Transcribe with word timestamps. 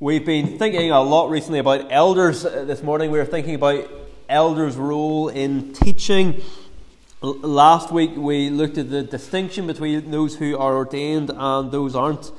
We've 0.00 0.24
been 0.24 0.58
thinking 0.58 0.92
a 0.92 1.02
lot 1.02 1.28
recently 1.28 1.58
about 1.58 1.90
elders. 1.90 2.44
Uh, 2.44 2.62
this 2.64 2.84
morning 2.84 3.10
we 3.10 3.18
were 3.18 3.24
thinking 3.24 3.56
about 3.56 3.90
elders' 4.28 4.76
role 4.76 5.28
in 5.28 5.72
teaching. 5.72 6.40
L- 7.20 7.40
last 7.40 7.90
week 7.90 8.12
we 8.14 8.48
looked 8.48 8.78
at 8.78 8.90
the 8.90 9.02
distinction 9.02 9.66
between 9.66 10.12
those 10.12 10.36
who 10.36 10.56
are 10.56 10.76
ordained 10.76 11.32
and 11.34 11.72
those 11.72 11.96
aren't. 11.96 12.30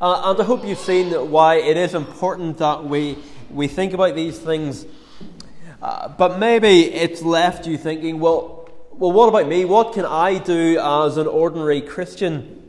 Uh, 0.00 0.30
and 0.30 0.40
I 0.40 0.44
hope 0.44 0.64
you've 0.64 0.78
seen 0.78 1.10
why 1.32 1.56
it 1.56 1.76
is 1.76 1.94
important 1.94 2.58
that 2.58 2.84
we, 2.84 3.18
we 3.50 3.66
think 3.66 3.92
about 3.92 4.14
these 4.14 4.38
things. 4.38 4.86
Uh, 5.82 6.06
but 6.10 6.38
maybe 6.38 6.94
it's 6.94 7.22
left 7.22 7.66
you 7.66 7.76
thinking, 7.76 8.20
well, 8.20 8.70
well, 8.92 9.10
what 9.10 9.28
about 9.28 9.48
me? 9.48 9.64
What 9.64 9.94
can 9.94 10.04
I 10.04 10.38
do 10.38 10.78
as 10.78 11.16
an 11.16 11.26
ordinary 11.26 11.80
Christian? 11.80 12.65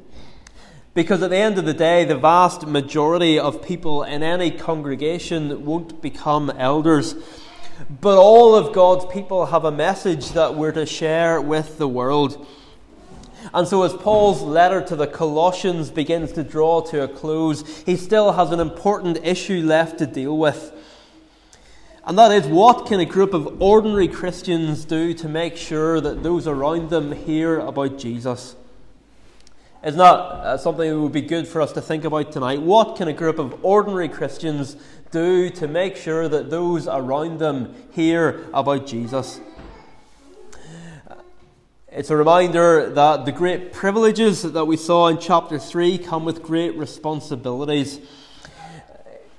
Because 0.98 1.21
at 1.21 1.29
the 1.29 1.38
end 1.38 1.59
of 1.59 1.66
the 1.66 1.75
day, 1.75 2.05
the 2.05 2.18
vast 2.18 2.66
majority 2.66 3.38
of 3.38 3.61
people 3.61 4.02
in 4.02 4.23
any 4.23 4.50
congregation 4.50 5.64
won't 5.64 6.01
become 6.01 6.50
elders. 6.50 7.14
But 8.01 8.18
all 8.18 8.55
of 8.55 8.74
God's 8.74 9.05
people 9.14 9.46
have 9.46 9.64
a 9.64 9.71
message 9.71 10.32
that 10.32 10.55
we're 10.55 10.71
to 10.71 10.88
share 10.88 11.39
with 11.39 11.78
the 11.78 11.88
world. 11.88 12.47
And 13.54 13.68
so, 13.68 13.83
as 13.83 13.93
Paul's 13.93 14.41
letter 14.41 14.82
to 14.86 14.96
the 14.96 15.05
Colossians 15.05 15.91
begins 15.91 16.32
to 16.32 16.43
draw 16.43 16.82
to 16.88 17.04
a 17.04 17.07
close, 17.07 17.83
he 17.83 17.96
still 17.96 18.32
has 18.32 18.50
an 18.50 18.60
important 18.60 19.19
issue 19.24 19.61
left 19.61 20.00
to 20.00 20.07
deal 20.07 20.36
with. 20.36 20.71
And 22.05 22.18
that 22.18 22.32
is 22.32 22.47
what 22.47 22.88
can 22.88 23.00
a 23.00 23.05
group 23.05 23.36
of 23.36 23.61
ordinary 23.61 24.07
Christians 24.07 24.83
do 24.83 25.14
to 25.14 25.29
make 25.29 25.57
sure 25.57 26.02
that 26.02 26.24
those 26.24 26.47
around 26.47 26.89
them 26.89 27.11
hear 27.11 27.60
about 27.60 28.00
Jesus? 28.00 28.55
Is 29.84 29.96
not 29.96 30.20
uh, 30.20 30.58
something 30.58 30.90
that 30.90 31.00
would 31.00 31.12
be 31.12 31.22
good 31.22 31.48
for 31.48 31.62
us 31.62 31.72
to 31.74 31.82
think 31.82 32.04
about 32.04 32.31
tonight. 32.31 32.62
What 32.62 32.95
can 32.95 33.08
a 33.08 33.14
group 33.14 33.40
of 33.40 33.64
ordinary 33.64 34.09
Christians 34.09 34.76
do 35.12 35.50
to 35.52 35.67
make 35.67 35.95
sure 35.95 36.28
that 36.28 36.50
those 36.50 36.88
around 36.88 37.39
them 37.39 37.75
hear 37.92 38.45
about 38.53 38.88
Jesus? 38.88 39.39
It's 41.89 42.09
a 42.09 42.17
reminder 42.17 42.89
that 42.92 43.25
the 43.25 43.31
great 43.31 43.72
privileges 43.72 44.44
that 44.44 44.66
we 44.66 44.78
saw 44.78 45.08
in 45.08 45.19
chapter 45.19 45.58
3 45.58 45.97
come 46.00 46.25
with 46.25 46.44
great 46.44 46.75
responsibilities. 46.75 48.00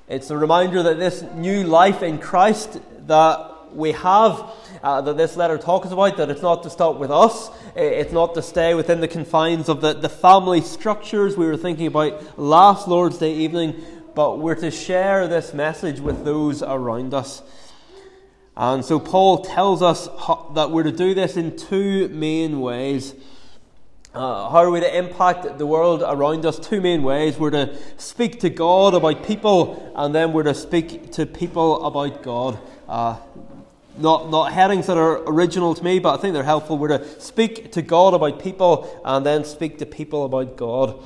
It's 0.08 0.30
a 0.30 0.36
reminder 0.38 0.82
that 0.84 0.98
this 0.98 1.22
new 1.34 1.64
life 1.64 2.02
in 2.02 2.18
Christ 2.18 2.80
that 3.06 3.74
we 3.74 3.92
have 3.92 4.50
uh, 4.82 5.00
that 5.00 5.16
this 5.16 5.36
letter 5.36 5.58
talks 5.58 5.90
about, 5.90 6.16
that 6.16 6.30
it's 6.30 6.42
not 6.42 6.62
to 6.62 6.70
stop 6.70 6.96
with 6.96 7.10
us, 7.10 7.50
it's 7.76 8.12
not 8.12 8.34
to 8.34 8.42
stay 8.42 8.74
within 8.74 9.00
the 9.00 9.08
confines 9.08 9.68
of 9.68 9.80
the, 9.80 9.92
the 9.94 10.08
family 10.08 10.60
structures 10.60 11.36
we 11.36 11.46
were 11.46 11.56
thinking 11.56 11.86
about 11.86 12.38
last 12.38 12.88
Lord's 12.88 13.18
Day 13.18 13.34
evening, 13.34 13.80
but 14.14 14.38
we're 14.38 14.54
to 14.56 14.70
share 14.70 15.28
this 15.28 15.54
message 15.54 16.00
with 16.00 16.24
those 16.24 16.62
around 16.62 17.14
us. 17.14 17.42
And 18.56 18.84
so 18.84 18.98
Paul 18.98 19.44
tells 19.44 19.82
us 19.82 20.08
how, 20.18 20.50
that 20.56 20.72
we're 20.72 20.82
to 20.82 20.90
do 20.90 21.14
this 21.14 21.36
in 21.36 21.56
two 21.56 22.08
main 22.08 22.60
ways. 22.60 23.14
Uh, 24.12 24.48
how 24.48 24.64
are 24.64 24.70
we 24.70 24.80
to 24.80 24.98
impact 24.98 25.58
the 25.58 25.66
world 25.66 26.02
around 26.02 26.44
us? 26.44 26.58
Two 26.58 26.80
main 26.80 27.04
ways. 27.04 27.38
We're 27.38 27.50
to 27.50 27.78
speak 27.98 28.40
to 28.40 28.50
God 28.50 28.94
about 28.94 29.22
people, 29.22 29.92
and 29.94 30.12
then 30.12 30.32
we're 30.32 30.42
to 30.42 30.54
speak 30.54 31.12
to 31.12 31.24
people 31.24 31.86
about 31.86 32.24
God. 32.24 32.58
Uh, 32.88 33.18
not, 33.98 34.30
not 34.30 34.52
headings 34.52 34.86
that 34.86 34.96
are 34.96 35.22
original 35.28 35.74
to 35.74 35.84
me, 35.84 35.98
but 35.98 36.18
I 36.18 36.22
think 36.22 36.34
they're 36.34 36.42
helpful. 36.42 36.78
We're 36.78 36.98
to 36.98 37.20
speak 37.20 37.72
to 37.72 37.82
God 37.82 38.14
about 38.14 38.42
people 38.42 39.00
and 39.04 39.24
then 39.24 39.44
speak 39.44 39.78
to 39.78 39.86
people 39.86 40.24
about 40.24 40.56
God. 40.56 41.02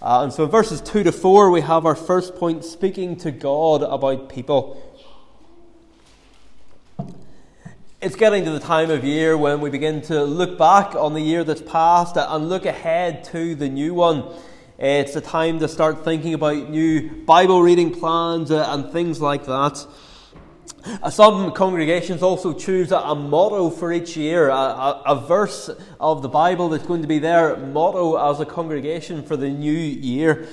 Uh, 0.00 0.24
and 0.24 0.32
so 0.32 0.44
in 0.44 0.50
verses 0.50 0.80
2 0.80 1.04
to 1.04 1.12
4, 1.12 1.50
we 1.50 1.60
have 1.60 1.86
our 1.86 1.94
first 1.94 2.34
point 2.34 2.64
speaking 2.64 3.16
to 3.16 3.30
God 3.30 3.82
about 3.82 4.28
people. 4.28 4.88
It's 8.00 8.16
getting 8.16 8.44
to 8.44 8.50
the 8.50 8.58
time 8.58 8.90
of 8.90 9.04
year 9.04 9.36
when 9.38 9.60
we 9.60 9.70
begin 9.70 10.02
to 10.02 10.24
look 10.24 10.58
back 10.58 10.96
on 10.96 11.14
the 11.14 11.20
year 11.20 11.44
that's 11.44 11.62
passed 11.62 12.16
and 12.16 12.48
look 12.48 12.66
ahead 12.66 13.22
to 13.24 13.54
the 13.54 13.68
new 13.68 13.94
one. 13.94 14.24
It's 14.76 15.14
the 15.14 15.20
time 15.20 15.60
to 15.60 15.68
start 15.68 16.04
thinking 16.04 16.34
about 16.34 16.68
new 16.68 17.08
Bible 17.24 17.62
reading 17.62 17.92
plans 17.92 18.50
uh, 18.50 18.66
and 18.70 18.90
things 18.90 19.20
like 19.20 19.46
that. 19.46 19.86
Some 21.10 21.52
congregations 21.52 22.22
also 22.22 22.52
choose 22.52 22.90
a, 22.92 23.14
motto 23.14 23.70
for 23.70 23.92
each 23.92 24.16
year, 24.16 24.48
a, 24.48 24.54
a, 24.54 25.02
a, 25.06 25.26
verse 25.26 25.70
of 26.00 26.22
the 26.22 26.28
Bible 26.28 26.68
that's 26.70 26.86
going 26.86 27.02
to 27.02 27.08
be 27.08 27.18
their 27.18 27.56
motto 27.56 28.16
as 28.16 28.40
a 28.40 28.46
congregation 28.46 29.22
for 29.22 29.36
the 29.36 29.48
new 29.48 29.70
year. 29.70 30.48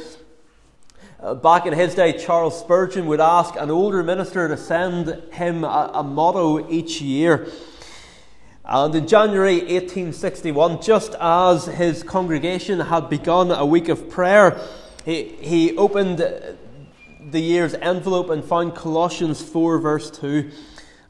Uh, 1.19 1.33
back 1.33 1.65
in 1.65 1.73
his 1.73 1.95
day, 1.95 2.17
Charles 2.17 2.59
Spurgeon 2.59 3.07
would 3.07 3.19
ask 3.19 3.55
an 3.55 3.71
older 3.71 4.03
minister 4.03 4.47
to 4.47 4.55
send 4.55 5.21
him 5.33 5.63
a, 5.63 6.03
motto 6.03 6.69
each 6.69 7.01
year. 7.01 7.47
And 8.63 8.93
in 8.93 9.07
January 9.07 9.59
1861, 9.59 10.81
just 10.81 11.15
as 11.19 11.65
his 11.65 12.03
congregation 12.03 12.79
had 12.79 13.09
begun 13.09 13.51
a 13.51 13.65
week 13.65 13.89
of 13.89 14.09
prayer, 14.09 14.61
he, 15.03 15.23
he 15.41 15.75
opened 15.75 16.19
the 17.31 17.39
year's 17.39 17.73
envelope 17.75 18.29
and 18.29 18.43
found 18.43 18.75
Colossians 18.75 19.41
4, 19.41 19.79
verse 19.79 20.11
2. 20.11 20.51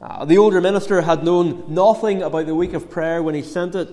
Uh, 0.02 0.26
the 0.26 0.38
older 0.38 0.62
minister 0.62 1.02
had 1.02 1.24
known 1.24 1.66
nothing 1.68 2.22
about 2.22 2.46
the 2.46 2.56
week 2.56 2.74
of 2.74 2.90
prayer 2.90 3.22
when 3.22 3.36
he 3.36 3.42
sent 3.42 3.76
it. 3.76 3.90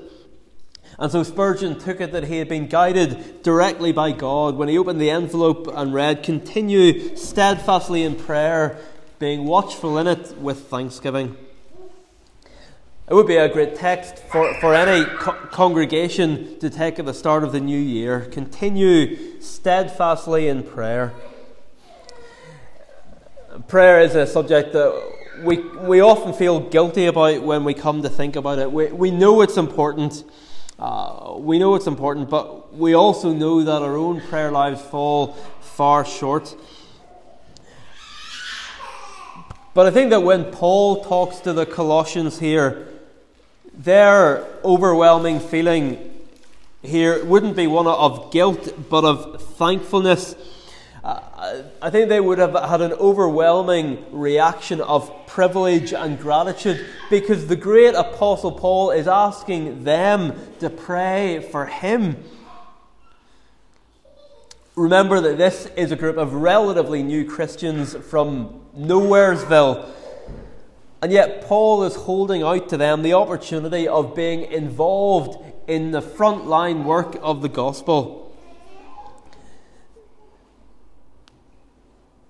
And 0.98 1.12
so 1.12 1.22
Spurgeon 1.22 1.78
took 1.78 2.00
it 2.00 2.12
that 2.12 2.25
he 2.25 2.38
had 2.38 2.48
been 2.48 2.69
guided 2.69 3.42
directly 3.42 3.92
by 3.92 4.12
God 4.12 4.56
when 4.56 4.69
he 4.69 4.78
opened 4.78 5.00
the 5.00 5.10
envelope 5.10 5.69
and 5.75 5.92
read, 5.92 6.22
Continue 6.22 7.16
steadfastly 7.16 8.03
in 8.03 8.14
prayer, 8.14 8.78
being 9.19 9.44
watchful 9.44 9.98
in 9.98 10.06
it 10.06 10.38
with 10.38 10.69
thanksgiving. 10.69 11.37
It 13.08 13.14
would 13.14 13.26
be 13.26 13.37
a 13.37 13.48
great 13.48 13.76
text 13.76 14.19
for, 14.19 14.53
for 14.60 14.75
any 14.75 15.04
co- 15.04 15.32
congregation 15.50 16.58
to 16.60 16.70
take 16.70 16.98
at 16.98 17.04
the 17.04 17.14
start 17.14 17.44
of 17.44 17.53
the 17.53 17.60
new 17.60 17.78
year. 17.78 18.20
Continue 18.32 19.41
steadfastly 19.41 20.48
in 20.48 20.62
prayer 20.62 21.12
prayer 23.69 24.00
is 24.00 24.15
a 24.15 24.27
subject 24.27 24.72
that 24.72 25.12
we, 25.43 25.59
we 25.59 26.00
often 26.00 26.33
feel 26.33 26.61
guilty 26.61 27.06
about 27.06 27.43
when 27.43 27.65
we 27.65 27.75
come 27.75 28.03
to 28.03 28.09
think 28.09 28.37
about 28.37 28.59
it. 28.59 28.71
We, 28.71 28.87
we 28.87 29.11
know 29.11 29.43
it's 29.43 29.56
important. 29.56 30.25
Uh, 30.78 31.37
we 31.39 31.59
know 31.59 31.75
it's 31.75 31.87
important, 31.87 32.28
but 32.28 32.75
we 32.75 32.94
also 32.94 33.33
know 33.33 33.62
that 33.62 33.83
our 33.83 33.97
own 33.97 34.21
prayer 34.21 34.50
lives 34.50 34.83
fall 34.83 35.33
far 35.61 36.05
short. 36.05 36.55
But 39.75 39.87
I 39.87 39.91
think 39.91 40.11
that 40.11 40.21
when 40.21 40.44
Paul 40.44 41.05
talks 41.05 41.38
to 41.41 41.53
the 41.53 41.67
Colossians 41.67 42.38
here, 42.38 42.88
their 43.75 44.47
overwhelming 44.65 45.41
feeling 45.41 46.15
here 46.83 47.25
wouldn't 47.25 47.56
be 47.56 47.67
one 47.67 47.87
of 47.87 48.33
guilt, 48.33 48.73
but 48.88 49.05
of 49.05 49.43
thankfulness 49.43 50.34
I 51.06 51.91
think 51.91 52.09
they 52.09 52.19
would 52.19 52.39
have 52.39 52.55
had 52.55 52.81
an 52.81 52.93
overwhelming 52.94 54.05
reaction 54.11 54.81
of 54.81 55.12
privilege 55.28 55.93
and 55.93 56.19
gratitude 56.19 56.84
because 57.11 57.47
the 57.47 57.55
great 57.55 57.94
Apostle 57.94 58.50
Paul 58.50 58.91
is 58.91 59.06
asking 59.06 59.84
them 59.84 60.34
to 60.59 60.69
pray 60.69 61.47
for 61.53 61.67
him. 61.67 62.25
Remember 64.75 65.21
that 65.21 65.39
this 65.39 65.67
is 65.77 65.93
a 65.93 65.97
group 65.97 66.17
of 66.17 66.34
relatively 66.34 67.05
new 67.05 67.25
Christians 67.25 67.94
from 67.94 68.62
Nowheresville. 68.77 69.88
And 71.03 71.12
yet, 71.12 71.43
Paul 71.43 71.84
is 71.84 71.94
holding 71.94 72.43
out 72.43 72.69
to 72.71 72.77
them 72.77 73.03
the 73.03 73.12
opportunity 73.12 73.87
of 73.87 74.17
being 74.17 74.43
involved 74.43 75.38
in 75.69 75.93
the 75.93 76.03
frontline 76.03 76.83
work 76.83 77.17
of 77.23 77.43
the 77.43 77.49
gospel. 77.49 78.25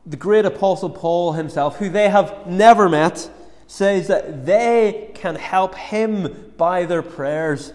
The 0.07 0.17
great 0.17 0.45
Apostle 0.45 0.91
Paul 0.91 1.33
himself, 1.33 1.79
who 1.79 1.89
they 1.91 2.09
have 2.09 2.47
never 2.47 2.89
met, 2.89 3.29
says 3.67 4.07
that 4.07 4.47
they 4.47 5.11
can 5.15 5.35
help 5.35 5.75
him 5.75 6.53
by 6.57 6.85
their 6.85 7.03
prayers. 7.03 7.73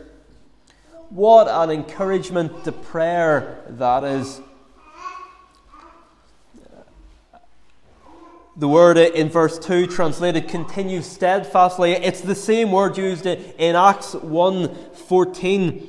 What 1.09 1.49
an 1.49 1.69
encouragement 1.69 2.63
to 2.63 2.71
prayer 2.71 3.65
that 3.67 4.05
is. 4.05 4.39
The 8.55 8.67
word 8.67 8.97
in 8.97 9.29
verse 9.29 9.59
2 9.59 9.87
translated 9.87 10.47
continue 10.47 11.01
steadfastly. 11.01 11.93
It's 11.93 12.21
the 12.21 12.35
same 12.35 12.71
word 12.71 12.97
used 12.97 13.25
in 13.25 13.75
Acts 13.75 14.13
1:14 14.13 15.87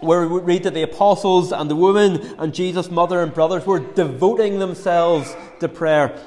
where 0.00 0.26
we 0.26 0.40
read 0.40 0.62
that 0.64 0.74
the 0.74 0.82
apostles 0.82 1.52
and 1.52 1.70
the 1.70 1.76
woman 1.76 2.20
and 2.38 2.54
Jesus' 2.54 2.90
mother 2.90 3.22
and 3.22 3.32
brothers 3.32 3.66
were 3.66 3.80
devoting 3.80 4.58
themselves 4.58 5.34
to 5.60 5.68
prayer. 5.68 6.18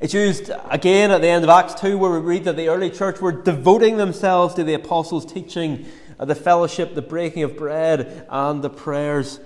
It's 0.00 0.12
used 0.12 0.50
again 0.68 1.10
at 1.10 1.22
the 1.22 1.28
end 1.28 1.44
of 1.44 1.50
Acts 1.50 1.74
2, 1.80 1.96
where 1.96 2.10
we 2.10 2.18
read 2.18 2.44
that 2.44 2.56
the 2.56 2.68
early 2.68 2.90
church 2.90 3.20
were 3.20 3.32
devoting 3.32 3.96
themselves 3.96 4.54
to 4.54 4.64
the 4.64 4.74
apostles' 4.74 5.24
teaching, 5.24 5.86
uh, 6.18 6.26
the 6.26 6.34
fellowship, 6.34 6.94
the 6.94 7.02
breaking 7.02 7.42
of 7.42 7.56
bread, 7.56 8.26
and 8.28 8.62
the 8.62 8.68
prayers. 8.68 9.40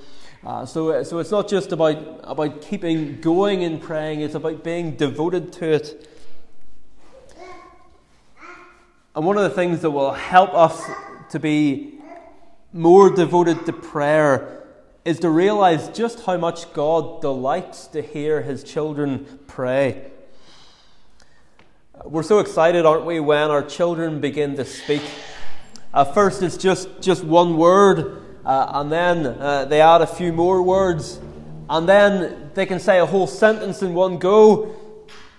Uh, 0.44 0.66
so, 0.66 1.02
so 1.04 1.20
it's 1.20 1.30
not 1.30 1.48
just 1.48 1.70
about, 1.70 2.20
about 2.24 2.60
keeping 2.60 3.20
going 3.20 3.62
in 3.62 3.78
praying, 3.78 4.20
it's 4.20 4.34
about 4.34 4.64
being 4.64 4.96
devoted 4.96 5.52
to 5.52 5.74
it. 5.74 6.08
And 9.14 9.24
one 9.24 9.36
of 9.36 9.44
the 9.44 9.50
things 9.50 9.82
that 9.82 9.90
will 9.90 10.12
help 10.12 10.54
us 10.54 10.82
to 11.30 11.38
be 11.38 11.91
more 12.72 13.10
devoted 13.10 13.66
to 13.66 13.72
prayer 13.72 14.64
is 15.04 15.20
to 15.20 15.28
realize 15.28 15.88
just 15.90 16.24
how 16.24 16.36
much 16.36 16.72
God 16.72 17.20
delights 17.20 17.86
to 17.88 18.00
hear 18.00 18.42
his 18.42 18.64
children 18.64 19.26
pray. 19.46 20.10
We're 22.04 22.22
so 22.22 22.38
excited, 22.38 22.86
aren't 22.86 23.04
we, 23.04 23.20
when 23.20 23.50
our 23.50 23.62
children 23.62 24.20
begin 24.20 24.56
to 24.56 24.64
speak. 24.64 25.02
At 25.92 26.14
first, 26.14 26.42
it's 26.42 26.56
just, 26.56 26.88
just 27.00 27.22
one 27.22 27.58
word, 27.58 28.22
uh, 28.44 28.70
and 28.74 28.90
then 28.90 29.26
uh, 29.26 29.66
they 29.66 29.80
add 29.80 30.00
a 30.00 30.06
few 30.06 30.32
more 30.32 30.62
words, 30.62 31.20
and 31.68 31.88
then 31.88 32.50
they 32.54 32.64
can 32.64 32.80
say 32.80 32.98
a 32.98 33.06
whole 33.06 33.26
sentence 33.26 33.82
in 33.82 33.92
one 33.92 34.18
go, 34.18 34.74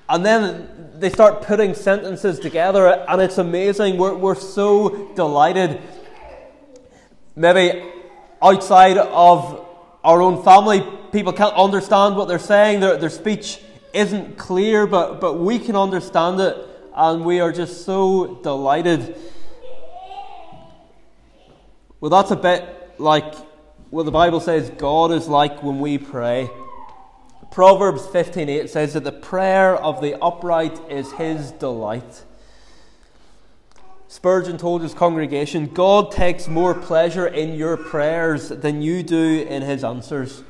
and 0.07 0.23
then 0.23 0.69
they 0.95 1.09
start 1.09 1.41
putting 1.41 1.73
sentences 1.73 2.39
together, 2.39 2.87
and 2.87 3.21
it's 3.21 3.39
amazing. 3.39 3.97
We're, 3.97 4.15
we're 4.15 4.35
so 4.35 5.11
delighted. 5.15 5.81
Maybe 7.35 7.83
outside 8.41 8.97
of 8.97 9.65
our 10.03 10.21
own 10.21 10.43
family, 10.43 10.85
people 11.11 11.33
can't 11.33 11.55
understand 11.55 12.15
what 12.15 12.27
they're 12.27 12.39
saying, 12.39 12.81
their, 12.81 12.97
their 12.97 13.09
speech 13.09 13.59
isn't 13.93 14.37
clear, 14.37 14.85
but, 14.85 15.21
but 15.21 15.35
we 15.35 15.59
can 15.59 15.75
understand 15.75 16.39
it, 16.39 16.57
and 16.95 17.23
we 17.23 17.39
are 17.39 17.51
just 17.51 17.85
so 17.85 18.35
delighted. 18.43 19.15
Well, 21.99 22.09
that's 22.09 22.31
a 22.31 22.35
bit 22.35 22.99
like 22.99 23.33
what 23.89 24.03
the 24.03 24.11
Bible 24.11 24.39
says 24.39 24.69
God 24.71 25.11
is 25.11 25.27
like 25.27 25.63
when 25.63 25.79
we 25.79 25.97
pray. 25.97 26.49
Proverbs 27.51 28.01
15:8 28.07 28.67
says 28.67 28.93
that 28.93 29.03
the 29.03 29.11
prayer 29.11 29.75
of 29.75 30.01
the 30.01 30.19
upright 30.21 30.79
is 30.89 31.11
his 31.13 31.51
delight. 31.51 32.23
Spurgeon 34.13 34.59
told 34.59 34.83
his 34.83 34.93
congregation, 34.93 35.65
God 35.65 36.11
takes 36.11 36.47
more 36.47 36.75
pleasure 36.75 37.25
in 37.25 37.55
your 37.55 37.75
prayers 37.75 38.49
than 38.49 38.83
you 38.83 39.01
do 39.01 39.43
in 39.49 39.63
his 39.63 39.83
answers. 39.83 40.43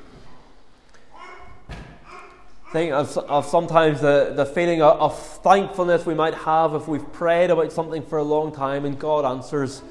Think 2.74 2.92
of, 2.92 3.18
of 3.18 3.46
sometimes 3.46 4.02
the, 4.02 4.34
the 4.36 4.46
feeling 4.46 4.82
of, 4.82 5.00
of 5.00 5.18
thankfulness 5.18 6.06
we 6.06 6.14
might 6.14 6.34
have 6.34 6.74
if 6.74 6.90
we've 6.90 7.10
prayed 7.14 7.52
about 7.52 7.72
something 7.72 8.06
for 8.06 8.18
a 8.18 8.24
long 8.24 8.52
time 8.52 8.84
and 8.84 9.00
God 9.00 9.24
answers. 9.24 9.82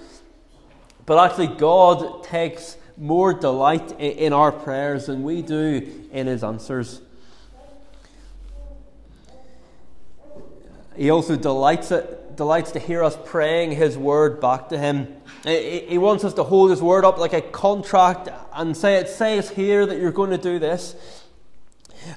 But 1.07 1.25
actually, 1.25 1.57
God 1.57 2.25
takes 2.25 2.77
more 2.99 3.33
delight 3.33 3.99
in 3.99 4.35
our 4.35 4.53
prayers 4.53 5.07
than 5.07 5.23
we 5.23 5.41
do 5.41 6.09
in 6.13 6.27
his 6.27 6.45
answers. 6.45 7.01
He 10.95 11.09
also 11.09 11.37
delights, 11.37 11.91
it, 11.91 12.22
delights 12.43 12.73
to 12.73 12.81
hear 12.81 13.05
us 13.05 13.17
praying 13.25 13.71
his 13.71 13.97
word 13.97 14.41
back 14.41 14.69
to 14.69 14.77
him. 14.77 15.07
He 15.45 15.97
wants 15.97 16.25
us 16.25 16.35
to 16.35 16.43
hold 16.43 16.71
his 16.71 16.83
word 16.83 17.05
up 17.05 17.17
like 17.17 17.33
a 17.33 17.41
contract 17.41 18.29
and 18.53 18.77
say, 18.77 18.97
It 18.97 19.09
says 19.09 19.51
here 19.51 19.87
that 19.87 20.01
you're 20.01 20.11
going 20.11 20.31
to 20.31 20.39
do 20.39 20.59
this. 20.59 20.97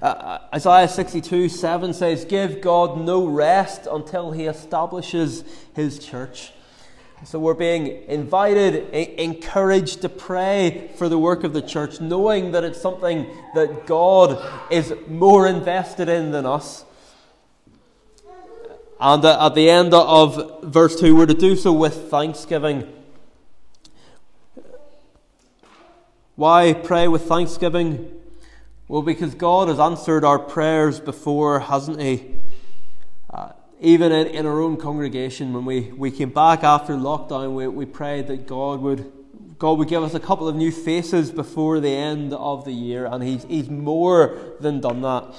Uh, 0.02 0.06
uh 0.06 0.40
Isaiah 0.56 0.88
62 0.88 1.48
7 1.50 1.94
says, 1.94 2.26
Give 2.26 2.60
God 2.60 3.00
no 3.00 3.28
rest 3.28 3.86
until 3.86 4.32
he 4.32 4.46
establishes 4.46 5.44
his 5.76 6.00
church. 6.00 6.54
So 7.24 7.38
we're 7.38 7.54
being 7.54 7.86
invited, 8.08 8.90
encouraged 9.20 10.02
to 10.02 10.10
pray 10.10 10.90
for 10.96 11.08
the 11.08 11.20
work 11.20 11.44
of 11.44 11.54
the 11.54 11.62
church, 11.62 12.02
knowing 12.02 12.52
that 12.54 12.64
it's 12.64 12.82
something 12.82 13.28
that 13.54 13.86
God 13.86 14.44
is 14.72 14.92
more 15.08 15.46
invested 15.46 16.10
in 16.10 16.32
than 16.32 16.48
us. 16.48 16.84
And 19.00 19.26
at 19.26 19.56
the 19.56 19.70
end 19.70 19.94
of 19.94 20.64
verse 20.64 20.98
2, 21.00 21.16
we're 21.16 21.26
to 21.26 21.34
do 21.34 21.56
so 21.56 21.74
with 21.74 22.10
thanksgiving. 22.10 22.92
Why 26.36 26.74
pray 26.74 27.08
with 27.08 27.24
thanksgiving? 27.24 28.12
Well, 28.88 29.02
because 29.02 29.36
God 29.36 29.68
has 29.68 29.80
answered 29.80 30.24
our 30.24 30.40
prayers 30.40 31.00
before, 31.00 31.60
hasn't 31.60 32.02
He? 32.02 32.36
Uh, 33.30 33.52
even 33.82 34.12
in, 34.12 34.28
in 34.28 34.46
our 34.46 34.62
own 34.62 34.78
congregation, 34.78 35.54
when 35.54 35.66
we, 35.66 35.92
we 35.92 36.12
came 36.12 36.30
back 36.30 36.64
after 36.64 36.94
lockdown, 36.94 37.54
we, 37.54 37.68
we 37.68 37.86
prayed 37.86 38.28
that 38.28 38.48
God 38.48 38.80
would, 38.80 39.12
God 39.60 39.78
would 39.78 39.90
give 39.90 40.04
us 40.04 40.14
a 40.14 40.20
couple 40.20 40.48
of 40.48 40.56
new 40.56 40.72
faces 40.72 41.32
before 41.32 41.80
the 41.80 41.90
end 41.90 42.34
of 42.34 42.64
the 42.64 42.74
year, 42.74 43.06
and 43.06 43.24
He's, 43.24 43.44
he's 43.46 43.70
more 43.70 44.38
than 44.62 44.80
done 44.80 45.02
that. 45.02 45.34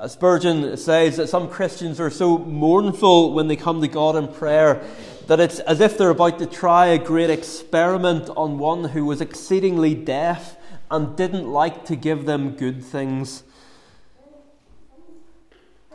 Uh, 0.00 0.08
Spurgeon 0.08 0.78
says 0.78 1.18
that 1.18 1.28
some 1.28 1.46
Christians 1.46 2.00
are 2.00 2.08
so 2.08 2.38
mournful 2.38 3.34
when 3.34 3.48
they 3.48 3.56
come 3.56 3.82
to 3.82 3.88
God 3.88 4.16
in 4.16 4.28
prayer 4.28 4.82
that 5.26 5.40
it's 5.40 5.58
as 5.60 5.80
if 5.80 5.98
they're 5.98 6.08
about 6.08 6.38
to 6.38 6.46
try 6.46 6.86
a 6.86 6.96
great 6.96 7.28
experiment 7.28 8.30
on 8.30 8.58
one 8.58 8.84
who 8.84 9.04
was 9.04 9.20
exceedingly 9.20 9.94
deaf 9.94 10.56
and 10.90 11.18
didn't 11.18 11.46
like 11.46 11.84
to 11.84 11.96
give 11.96 12.24
them 12.24 12.52
good 12.52 12.82
things. 12.82 13.42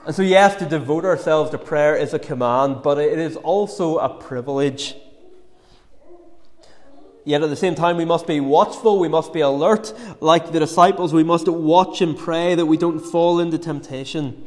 And 0.05 0.13
so, 0.13 0.21
yes, 0.21 0.55
to 0.57 0.67
devote 0.67 1.03
ourselves 1.03 1.49
to 1.49 1.57
prayer 1.57 1.95
is 1.95 2.13
a 2.13 2.19
command, 2.19 2.83
but 2.83 2.99
it 2.99 3.17
is 3.17 3.35
also 3.37 3.97
a 3.97 4.09
privilege. 4.09 4.93
Yet 7.25 7.41
at 7.41 7.49
the 7.49 7.55
same 7.55 7.73
time, 7.73 7.97
we 7.97 8.05
must 8.05 8.27
be 8.27 8.39
watchful, 8.39 8.99
we 8.99 9.07
must 9.07 9.33
be 9.33 9.41
alert. 9.41 9.91
Like 10.21 10.51
the 10.51 10.59
disciples, 10.59 11.11
we 11.11 11.23
must 11.23 11.47
watch 11.47 11.99
and 12.01 12.15
pray 12.15 12.53
that 12.53 12.67
we 12.67 12.77
don't 12.77 12.99
fall 12.99 13.39
into 13.39 13.57
temptation. 13.57 14.45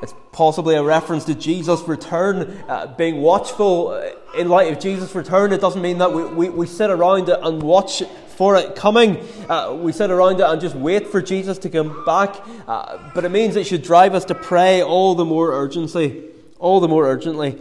It's 0.00 0.14
possibly 0.30 0.76
a 0.76 0.82
reference 0.82 1.24
to 1.24 1.34
Jesus' 1.34 1.82
return, 1.88 2.62
uh, 2.68 2.94
being 2.96 3.20
watchful 3.20 4.00
in 4.36 4.48
light 4.48 4.72
of 4.72 4.78
Jesus' 4.78 5.12
return. 5.14 5.52
It 5.52 5.60
doesn't 5.60 5.82
mean 5.82 5.98
that 5.98 6.12
we, 6.12 6.24
we, 6.24 6.48
we 6.50 6.66
sit 6.66 6.90
around 6.90 7.28
it 7.28 7.38
and 7.42 7.60
watch 7.60 8.04
for 8.36 8.56
it 8.56 8.76
coming. 8.76 9.26
Uh, 9.48 9.76
we 9.80 9.90
sit 9.90 10.10
around 10.10 10.40
it 10.40 10.46
and 10.46 10.60
just 10.60 10.76
wait 10.76 11.08
for 11.08 11.20
Jesus 11.20 11.58
to 11.58 11.70
come 11.70 12.04
back. 12.04 12.36
Uh, 12.68 13.10
but 13.12 13.24
it 13.24 13.30
means 13.30 13.56
it 13.56 13.66
should 13.66 13.82
drive 13.82 14.14
us 14.14 14.24
to 14.26 14.34
pray 14.34 14.82
all 14.82 15.14
the 15.16 15.24
more 15.24 15.52
urgently. 15.52 16.24
All 16.58 16.80
the 16.80 16.88
more 16.88 17.06
urgently. 17.06 17.60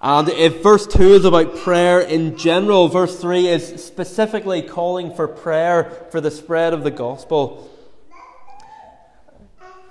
And 0.00 0.28
if 0.28 0.62
verse 0.62 0.86
2 0.86 1.14
is 1.14 1.24
about 1.24 1.56
prayer 1.56 2.00
in 2.00 2.36
general, 2.36 2.86
verse 2.88 3.20
3 3.20 3.48
is 3.48 3.84
specifically 3.84 4.62
calling 4.62 5.12
for 5.12 5.26
prayer 5.26 6.06
for 6.10 6.20
the 6.20 6.30
spread 6.30 6.72
of 6.72 6.84
the 6.84 6.90
gospel. 6.92 7.68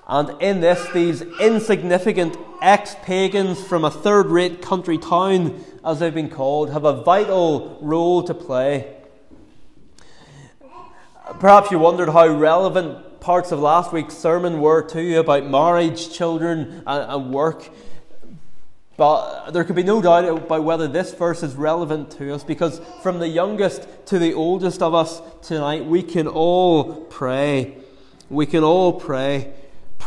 And 0.07 0.41
in 0.41 0.61
this, 0.61 0.87
these 0.93 1.21
insignificant 1.21 2.37
ex 2.61 2.95
pagans 3.03 3.61
from 3.61 3.83
a 3.83 3.91
third 3.91 4.27
rate 4.27 4.61
country 4.61 4.97
town, 4.97 5.65
as 5.83 5.99
they've 5.99 6.13
been 6.13 6.29
called, 6.29 6.71
have 6.71 6.85
a 6.85 7.03
vital 7.03 7.77
role 7.81 8.23
to 8.23 8.33
play. 8.33 8.95
Perhaps 11.41 11.71
you 11.71 11.79
wondered 11.79 12.07
how 12.07 12.25
relevant 12.27 13.19
parts 13.19 13.51
of 13.51 13.59
last 13.59 13.91
week's 13.91 14.15
sermon 14.15 14.61
were 14.61 14.81
to 14.81 15.03
you 15.03 15.19
about 15.19 15.45
marriage, 15.45 16.13
children, 16.13 16.81
and, 16.87 17.11
and 17.11 17.33
work. 17.33 17.69
But 18.97 19.51
there 19.51 19.63
could 19.63 19.75
be 19.75 19.83
no 19.83 20.01
doubt 20.01 20.25
about 20.25 20.63
whether 20.63 20.87
this 20.87 21.13
verse 21.13 21.43
is 21.43 21.55
relevant 21.55 22.11
to 22.17 22.33
us 22.33 22.43
because 22.43 22.81
from 23.01 23.19
the 23.19 23.27
youngest 23.27 23.87
to 24.07 24.17
the 24.19 24.33
oldest 24.33 24.81
of 24.81 24.93
us 24.93 25.21
tonight, 25.41 25.85
we 25.85 26.01
can 26.03 26.27
all 26.27 26.95
pray. 27.05 27.77
We 28.29 28.45
can 28.45 28.63
all 28.63 28.93
pray 28.99 29.53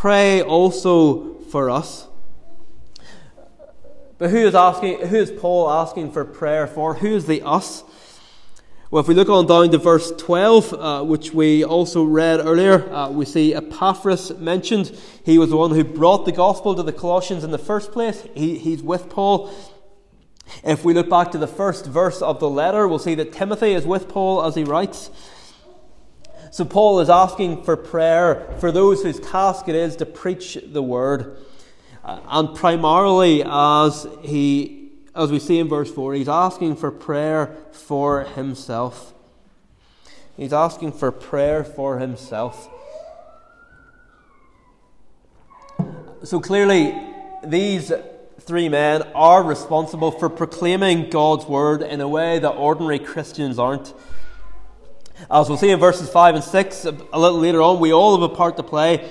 pray 0.00 0.40
also 0.40 1.34
for 1.50 1.68
us. 1.68 2.08
But 4.16 4.30
who 4.30 4.38
is 4.38 4.54
asking 4.54 5.06
who 5.08 5.16
is 5.16 5.30
Paul 5.30 5.70
asking 5.70 6.12
for 6.12 6.24
prayer 6.24 6.66
for? 6.66 6.94
Who 6.94 7.08
is 7.08 7.26
the 7.26 7.42
us? 7.42 7.84
Well, 8.92 9.00
if 9.00 9.06
we 9.06 9.14
look 9.14 9.28
on 9.28 9.46
down 9.46 9.70
to 9.70 9.78
verse 9.78 10.10
12, 10.18 10.72
uh, 10.72 11.04
which 11.04 11.32
we 11.32 11.62
also 11.62 12.02
read 12.02 12.40
earlier, 12.40 12.92
uh, 12.92 13.08
we 13.08 13.24
see 13.24 13.54
Epaphras 13.54 14.36
mentioned. 14.36 14.90
He 15.24 15.38
was 15.38 15.50
the 15.50 15.56
one 15.56 15.70
who 15.70 15.84
brought 15.84 16.24
the 16.24 16.32
gospel 16.32 16.74
to 16.74 16.82
the 16.82 16.92
Colossians 16.92 17.44
in 17.44 17.52
the 17.52 17.58
first 17.58 17.92
place. 17.92 18.26
He, 18.34 18.58
he's 18.58 18.82
with 18.82 19.08
Paul. 19.08 19.54
If 20.64 20.84
we 20.84 20.92
look 20.92 21.08
back 21.08 21.30
to 21.30 21.38
the 21.38 21.46
first 21.46 21.86
verse 21.86 22.20
of 22.20 22.40
the 22.40 22.50
letter, 22.50 22.88
we'll 22.88 22.98
see 22.98 23.14
that 23.14 23.32
Timothy 23.32 23.74
is 23.74 23.86
with 23.86 24.08
Paul 24.08 24.42
as 24.42 24.56
he 24.56 24.64
writes. 24.64 25.12
So 26.50 26.64
Paul 26.64 26.98
is 26.98 27.08
asking 27.08 27.62
for 27.62 27.76
prayer 27.76 28.52
for 28.58 28.72
those 28.72 29.04
whose 29.04 29.20
task 29.20 29.68
it 29.68 29.76
is 29.76 29.94
to 29.96 30.04
preach 30.04 30.58
the 30.66 30.82
word. 30.82 31.38
Uh, 32.02 32.18
and 32.28 32.56
primarily, 32.56 33.44
as, 33.46 34.08
he, 34.22 34.79
as 35.20 35.30
we 35.30 35.38
see 35.38 35.58
in 35.58 35.68
verse 35.68 35.92
4, 35.92 36.14
he's 36.14 36.28
asking 36.28 36.76
for 36.76 36.90
prayer 36.90 37.54
for 37.72 38.24
himself. 38.24 39.12
He's 40.34 40.52
asking 40.54 40.92
for 40.92 41.12
prayer 41.12 41.62
for 41.62 41.98
himself. 41.98 42.70
So 46.24 46.40
clearly, 46.40 46.98
these 47.44 47.92
three 48.40 48.70
men 48.70 49.02
are 49.14 49.42
responsible 49.42 50.10
for 50.10 50.30
proclaiming 50.30 51.10
God's 51.10 51.44
word 51.44 51.82
in 51.82 52.00
a 52.00 52.08
way 52.08 52.38
that 52.38 52.50
ordinary 52.50 52.98
Christians 52.98 53.58
aren't. 53.58 53.92
As 55.30 55.50
we'll 55.50 55.58
see 55.58 55.68
in 55.68 55.78
verses 55.78 56.08
5 56.08 56.36
and 56.36 56.44
6, 56.44 56.84
a 56.86 57.18
little 57.18 57.38
later 57.38 57.60
on, 57.60 57.78
we 57.78 57.92
all 57.92 58.18
have 58.18 58.30
a 58.30 58.34
part 58.34 58.56
to 58.56 58.62
play. 58.62 59.06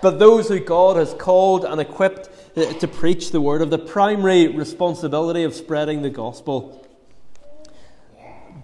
But 0.00 0.18
those 0.18 0.48
who 0.48 0.58
God 0.60 0.96
has 0.96 1.12
called 1.12 1.66
and 1.66 1.78
equipped 1.78 2.30
Uh, 2.54 2.70
to 2.74 2.86
preach 2.86 3.30
the 3.30 3.40
word 3.40 3.62
of 3.62 3.70
the 3.70 3.78
primary 3.78 4.46
responsibility 4.46 5.42
of 5.42 5.54
spreading 5.54 6.02
the 6.02 6.10
gospel. 6.10 6.86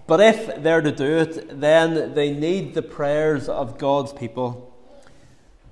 But 0.05 0.19
if 0.19 0.61
they're 0.61 0.81
to 0.81 0.91
do 0.91 1.17
it, 1.17 1.59
then 1.59 2.13
they 2.13 2.31
need 2.31 2.75
the 2.75 2.83
prayers 2.83 3.49
of 3.49 3.79
God's 3.79 4.13
people. 4.13 4.71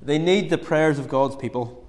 They 0.01 0.17
need 0.17 0.50
the 0.50 0.57
prayers 0.57 0.97
of 0.97 1.07
God's 1.07 1.36
people. 1.36 1.86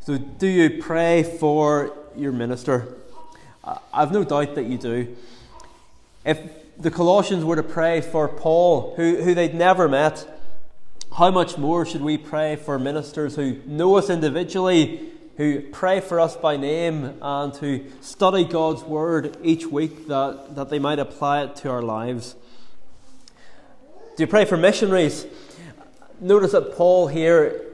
So, 0.00 0.18
do 0.18 0.48
you 0.48 0.82
pray 0.82 1.22
for 1.22 1.96
your 2.16 2.32
minister? 2.32 2.96
I've 3.92 4.10
no 4.10 4.24
doubt 4.24 4.56
that 4.56 4.64
you 4.64 4.78
do. 4.78 5.16
If 6.24 6.40
the 6.76 6.90
Colossians 6.90 7.44
were 7.44 7.54
to 7.54 7.62
pray 7.62 8.00
for 8.00 8.26
Paul, 8.26 8.94
who, 8.96 9.22
who 9.22 9.32
they'd 9.32 9.54
never 9.54 9.88
met, 9.88 10.41
how 11.16 11.30
much 11.30 11.58
more 11.58 11.84
should 11.84 12.02
we 12.02 12.16
pray 12.18 12.56
for 12.56 12.78
ministers 12.78 13.36
who 13.36 13.60
know 13.66 13.96
us 13.96 14.08
individually 14.08 15.12
who 15.36 15.60
pray 15.60 16.00
for 16.00 16.20
us 16.20 16.36
by 16.36 16.56
name 16.56 17.16
and 17.22 17.56
who 17.56 17.84
study 18.00 18.44
God's 18.44 18.82
Word 18.82 19.36
each 19.42 19.66
week 19.66 20.06
that, 20.08 20.54
that 20.54 20.68
they 20.68 20.78
might 20.78 20.98
apply 20.98 21.44
it 21.44 21.56
to 21.56 21.70
our 21.70 21.82
lives. 21.82 22.34
Do 24.16 24.22
you 24.22 24.26
pray 24.26 24.44
for 24.44 24.56
missionaries? 24.56 25.26
Notice 26.20 26.52
that 26.52 26.76
Paul 26.76 27.08
here, 27.08 27.64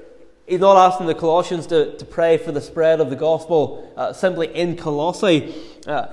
he's 0.47 0.61
not 0.61 0.76
asking 0.76 1.09
the 1.09 1.14
Colossians 1.14 1.66
to, 1.66 1.97
to 1.97 2.04
pray 2.04 2.38
for 2.38 2.52
the 2.52 2.61
spread 2.61 3.00
of 3.00 3.11
the 3.11 3.16
gospel 3.16 3.92
uh, 3.97 4.12
simply 4.12 4.54
in 4.54 4.76
Colossae. 4.76 5.52
Uh, 5.88 6.07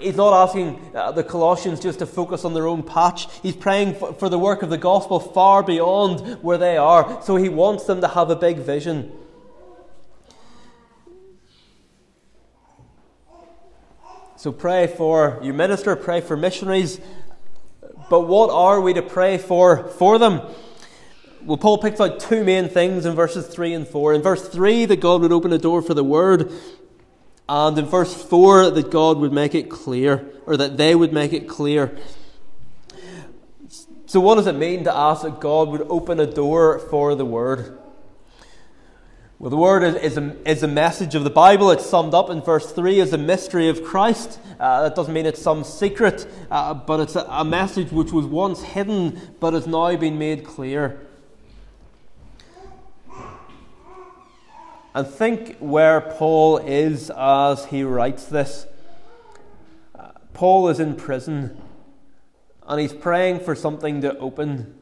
he's 0.00 0.16
not 0.16 0.32
asking 0.32 0.80
uh, 0.94 1.12
the 1.12 1.22
Colossians 1.22 1.78
just 1.78 1.98
to 1.98 2.06
focus 2.06 2.46
on 2.46 2.54
their 2.54 2.66
own 2.66 2.82
patch. 2.82 3.26
He's 3.42 3.54
praying 3.54 3.96
for, 3.96 4.14
for 4.14 4.30
the 4.30 4.38
work 4.38 4.62
of 4.62 4.70
the 4.70 4.78
gospel 4.78 5.20
far 5.20 5.62
beyond 5.62 6.42
where 6.42 6.56
they 6.56 6.78
are. 6.78 7.22
So 7.22 7.36
he 7.36 7.50
wants 7.50 7.84
them 7.84 8.00
to 8.00 8.08
have 8.08 8.30
a 8.30 8.36
big 8.36 8.60
vision. 8.60 9.12
So 14.36 14.52
pray 14.52 14.86
for 14.86 15.38
your 15.42 15.52
minister, 15.52 15.94
pray 15.96 16.22
for 16.22 16.34
missionaries. 16.34 16.98
But 18.08 18.20
what 18.20 18.48
are 18.48 18.80
we 18.80 18.94
to 18.94 19.02
pray 19.02 19.36
for 19.36 19.86
for 19.88 20.18
them? 20.18 20.40
Well, 21.44 21.58
Paul 21.58 21.76
picks 21.76 22.00
out 22.00 22.20
two 22.20 22.42
main 22.42 22.70
things 22.70 23.04
in 23.04 23.14
verses 23.14 23.46
3 23.46 23.74
and 23.74 23.86
4. 23.86 24.14
In 24.14 24.22
verse 24.22 24.48
3, 24.48 24.86
that 24.86 25.00
God 25.00 25.20
would 25.20 25.32
open 25.32 25.52
a 25.52 25.58
door 25.58 25.82
for 25.82 25.92
the 25.92 26.04
word. 26.04 26.50
And 27.52 27.76
in 27.76 27.86
verse 27.86 28.14
4, 28.14 28.70
that 28.70 28.92
God 28.92 29.18
would 29.18 29.32
make 29.32 29.56
it 29.56 29.68
clear, 29.68 30.24
or 30.46 30.56
that 30.56 30.76
they 30.76 30.94
would 30.94 31.12
make 31.12 31.32
it 31.32 31.48
clear. 31.48 31.98
So, 34.06 34.20
what 34.20 34.36
does 34.36 34.46
it 34.46 34.54
mean 34.54 34.84
to 34.84 34.96
ask 34.96 35.22
that 35.22 35.40
God 35.40 35.68
would 35.70 35.82
open 35.88 36.20
a 36.20 36.26
door 36.26 36.78
for 36.78 37.16
the 37.16 37.24
word? 37.24 37.76
Well, 39.40 39.50
the 39.50 39.56
word 39.56 39.82
is, 39.82 39.96
is, 39.96 40.16
a, 40.16 40.48
is 40.48 40.62
a 40.62 40.68
message 40.68 41.16
of 41.16 41.24
the 41.24 41.30
Bible. 41.30 41.72
It's 41.72 41.84
summed 41.84 42.14
up 42.14 42.30
in 42.30 42.40
verse 42.40 42.70
3 42.70 43.00
as 43.00 43.12
a 43.12 43.18
mystery 43.18 43.68
of 43.68 43.82
Christ. 43.82 44.38
Uh, 44.60 44.84
that 44.84 44.94
doesn't 44.94 45.12
mean 45.12 45.26
it's 45.26 45.42
some 45.42 45.64
secret, 45.64 46.28
uh, 46.52 46.74
but 46.74 47.00
it's 47.00 47.16
a, 47.16 47.26
a 47.28 47.44
message 47.44 47.90
which 47.90 48.12
was 48.12 48.26
once 48.26 48.62
hidden 48.62 49.20
but 49.40 49.54
has 49.54 49.66
now 49.66 49.96
been 49.96 50.20
made 50.20 50.44
clear. 50.44 51.04
And 54.94 55.06
think 55.06 55.56
where 55.58 56.00
Paul 56.00 56.58
is 56.58 57.10
as 57.16 57.66
he 57.66 57.84
writes 57.84 58.24
this. 58.24 58.66
Paul 60.32 60.68
is 60.68 60.80
in 60.80 60.96
prison 60.96 61.60
and 62.66 62.80
he's 62.80 62.92
praying 62.92 63.40
for 63.40 63.54
something 63.54 64.00
to 64.00 64.16
open. 64.18 64.74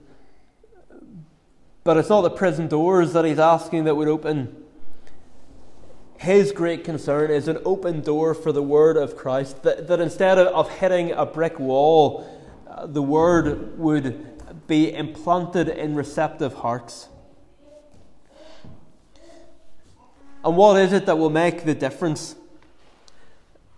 But 1.85 1.97
it's 1.97 2.11
not 2.11 2.21
the 2.21 2.31
prison 2.31 2.69
doors 2.69 3.13
that 3.15 3.25
he's 3.25 3.39
asking 3.39 3.85
that 3.85 3.95
would 3.95 4.09
open. 4.09 4.55
His 6.19 6.53
great 6.53 6.85
concern 6.85 7.31
is 7.31 7.49
an 7.49 7.59
open 7.65 8.03
door 8.03 8.35
for 8.35 8.53
the 8.53 8.63
word 8.63 8.97
of 8.97 9.17
Christ, 9.17 9.63
that, 9.63 9.89
that 9.89 10.01
instead 10.01 10.37
of 10.37 10.69
hitting 10.69 11.13
a 11.13 11.25
brick 11.25 11.59
wall, 11.59 12.29
uh, 12.69 12.87
the 12.87 13.03
word 13.03 13.79
would 13.79 14.67
be 14.67 14.93
implanted 14.93 15.69
in 15.69 15.95
receptive 15.95 16.55
hearts. 16.55 17.09
And 20.45 20.57
what 20.57 20.81
is 20.81 20.93
it 20.93 21.07
that 21.07 21.19
will 21.19 21.31
make 21.31 21.65
the 21.65 21.75
difference? 21.75 22.37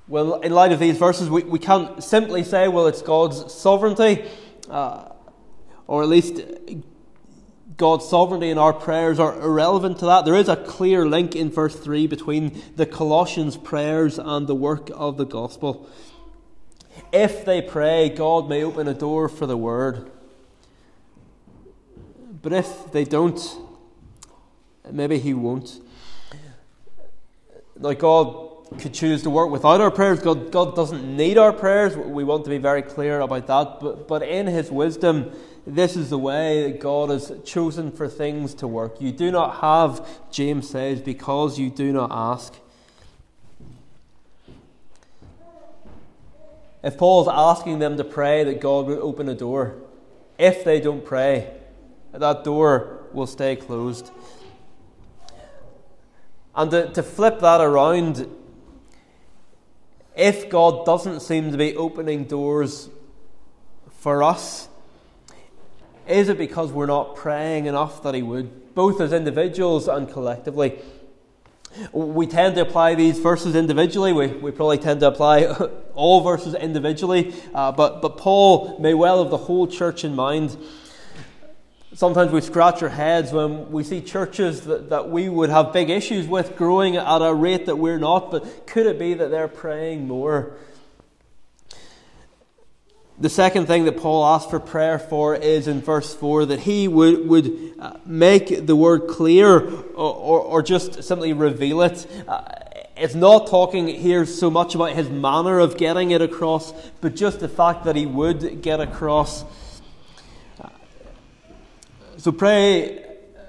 Well, 0.08 0.40
in 0.40 0.52
light 0.52 0.72
of 0.72 0.80
these 0.80 0.96
verses, 0.96 1.30
we, 1.30 1.42
we 1.44 1.58
can't 1.58 2.02
simply 2.02 2.42
say, 2.44 2.68
well, 2.68 2.86
it's 2.86 3.02
God's 3.02 3.52
sovereignty, 3.52 4.24
uh, 4.68 5.08
or 5.86 6.02
at 6.02 6.08
least 6.08 6.40
God's 7.76 8.06
sovereignty 8.06 8.50
and 8.50 8.60
our 8.60 8.72
prayers 8.72 9.18
are 9.18 9.40
irrelevant 9.40 10.00
to 10.00 10.06
that. 10.06 10.24
There 10.24 10.34
is 10.34 10.48
a 10.48 10.56
clear 10.56 11.06
link 11.06 11.34
in 11.34 11.50
verse 11.50 11.74
3 11.74 12.06
between 12.06 12.60
the 12.76 12.84
Colossians' 12.84 13.56
prayers 13.56 14.18
and 14.18 14.46
the 14.46 14.54
work 14.54 14.90
of 14.94 15.16
the 15.16 15.24
gospel. 15.24 15.88
If 17.12 17.44
they 17.44 17.62
pray, 17.62 18.10
God 18.10 18.48
may 18.48 18.62
open 18.62 18.86
a 18.86 18.94
door 18.94 19.28
for 19.28 19.46
the 19.46 19.56
word. 19.56 20.10
But 22.42 22.52
if 22.52 22.92
they 22.92 23.04
don't, 23.04 23.40
maybe 24.90 25.18
He 25.18 25.34
won't. 25.34 25.80
Like 27.80 27.99
God 27.99 28.78
could 28.78 28.94
choose 28.94 29.22
to 29.25 29.30
work 29.30 29.50
without 29.50 29.80
our 29.80 29.90
prayers. 29.90 30.20
God, 30.20 30.52
God 30.52 30.76
doesn't 30.76 31.16
need 31.16 31.38
our 31.38 31.52
prayers. 31.52 31.96
We 31.96 32.22
want 32.22 32.44
to 32.44 32.50
be 32.50 32.58
very 32.58 32.82
clear 32.82 33.20
about 33.20 33.46
that. 33.49 33.80
But, 33.80 34.06
but 34.06 34.22
in 34.22 34.46
His 34.46 34.70
wisdom, 34.70 35.32
this 35.66 35.96
is 35.96 36.10
the 36.10 36.18
way 36.18 36.70
that 36.70 36.80
God 36.80 37.10
has 37.10 37.32
chosen 37.44 37.90
for 37.90 38.08
things 38.08 38.54
to 38.54 38.68
work. 38.68 39.00
You 39.00 39.12
do 39.12 39.30
not 39.30 39.60
have, 39.60 40.06
James 40.30 40.70
says, 40.70 41.00
because 41.00 41.58
you 41.58 41.70
do 41.70 41.92
not 41.92 42.10
ask. 42.12 42.54
If 46.82 46.96
Paul's 46.96 47.28
asking 47.28 47.78
them 47.78 47.96
to 47.99 48.04
pray 48.04 48.44
that 48.44 48.60
God 48.60 48.87
would 48.87 48.99
open 48.99 49.28
a 49.28 49.34
door, 49.34 49.76
if 50.38 50.64
they 50.64 50.80
don't 50.80 51.04
pray, 51.04 51.52
that 52.12 52.44
door 52.44 53.04
will 53.12 53.26
stay 53.26 53.56
closed. 53.56 54.10
And 56.54 56.71
to, 56.71 56.88
to 56.92 57.02
flip 57.02 57.40
that 57.40 57.61
around, 57.61 58.28
if 60.16 60.49
God 60.50 60.85
doesn't 60.85 61.21
seem 61.21 61.52
to 61.52 61.59
be 61.59 61.76
opening 61.76 62.25
doors 62.25 62.90
for 63.90 64.23
us, 64.23 64.69
is 66.07 66.28
it 66.28 66.38
because 66.38 66.73
we're 66.73 66.87
not 66.87 67.14
praying 67.14 67.66
enough 67.66 68.02
that 68.02 68.14
He 68.14 68.23
would, 68.23 68.75
both 68.75 69.00
as 69.00 69.12
individuals 69.12 69.87
and 69.87 70.11
collectively? 70.11 70.78
We 71.92 72.26
tend 72.26 72.57
to 72.57 72.62
apply 72.62 72.97
these 72.97 73.21
verses 73.21 73.54
individually. 73.54 74.12
We, 74.12 74.26
we 74.26 74.50
probably 74.50 74.78
tend 74.78 75.00
to 75.00 75.07
apply 75.07 75.45
all 75.95 76.21
verses 76.21 76.54
individually. 76.54 77.33
Uh, 77.54 77.71
but, 77.71 78.02
but 78.02 78.16
Paul 78.16 78.76
may 78.80 78.92
well 78.92 79.23
have 79.23 79.30
the 79.30 79.37
whole 79.37 79.69
church 79.69 80.02
in 80.02 80.16
mind. 80.16 80.57
Sometimes 82.00 82.33
we 82.33 82.40
scratch 82.40 82.83
our 82.83 82.88
heads 82.88 83.30
when 83.30 83.71
we 83.71 83.85
see 83.85 84.00
churches 84.00 84.62
that, 84.62 84.88
that 84.88 85.11
we 85.11 85.28
would 85.28 85.50
have 85.50 85.75
big 85.75 85.90
issues 85.90 86.26
with 86.26 86.57
growing 86.57 86.97
at 86.97 87.19
a 87.19 87.35
rate 87.35 87.66
that 87.66 87.76
we're 87.76 87.99
not. 87.99 88.30
But 88.30 88.66
could 88.66 88.87
it 88.87 88.99
be 88.99 89.12
that 89.12 89.30
they're 89.30 89.49
praying 89.49 90.09
more? 90.09 90.57
The 93.19 93.28
second 93.28 93.66
thing 93.66 93.85
that 93.85 93.99
Paul 93.99 94.25
asks 94.25 94.49
for 94.49 94.59
prayer 94.59 94.99
for 94.99 95.35
is 95.35 95.69
in 95.69 95.83
verse 95.83 96.14
4 96.14 96.47
that 96.47 96.61
he 96.61 96.88
would, 96.88 97.28
would 97.28 97.75
uh, 97.78 97.99
make 98.07 98.66
the 98.66 98.75
word 98.75 99.07
clear 99.07 99.59
or, 99.59 99.85
or, 99.95 100.40
or 100.40 100.62
just 100.62 101.04
simply 101.04 101.35
reveal 101.35 101.83
it. 101.83 102.07
Uh, 102.26 102.40
it's 102.97 103.14
not 103.14 103.49
talking 103.49 103.88
here 103.88 104.25
so 104.25 104.49
much 104.49 104.75
about 104.75 104.92
his 104.92 105.11
manner 105.11 105.59
of 105.59 105.76
getting 105.76 106.12
it 106.12 106.23
across, 106.23 106.73
but 107.02 107.14
just 107.14 107.40
the 107.40 107.49
fact 107.49 107.85
that 107.85 107.95
he 107.95 108.07
would 108.07 108.62
get 108.62 108.80
across. 108.80 109.45
So 112.20 112.32
pray 112.32 112.98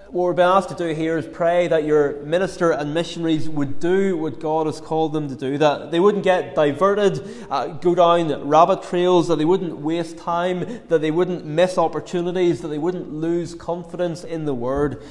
what 0.08 0.24
we're 0.24 0.34
being 0.34 0.48
asked 0.48 0.70
to 0.70 0.76
do 0.76 0.94
here 0.94 1.18
is 1.18 1.28
pray 1.28 1.68
that 1.68 1.84
your 1.84 2.24
minister 2.24 2.72
and 2.72 2.94
missionaries 2.94 3.50
would 3.50 3.82
do 3.82 4.16
what 4.16 4.40
God 4.40 4.66
has 4.66 4.80
called 4.80 5.12
them 5.12 5.28
to 5.28 5.36
do, 5.36 5.58
that 5.58 5.92
they 5.92 6.00
wouldn't 6.00 6.24
get 6.24 6.56
diverted, 6.56 7.22
uh, 7.50 7.68
go 7.68 7.96
down 7.96 8.48
rabbit 8.48 8.82
trails, 8.82 9.28
that 9.28 9.40
they 9.40 9.44
wouldn't 9.44 9.80
waste 9.80 10.18
time, 10.18 10.80
that 10.88 11.02
they 11.02 11.12
wouldn't 11.12 11.46
miss 11.46 11.78
opportunities, 11.78 12.62
that 12.62 12.70
they 12.70 12.78
wouldn't 12.78 13.12
lose 13.12 13.56
confidence 13.56 14.24
in 14.24 14.46
the 14.46 14.54
word. 14.54 15.04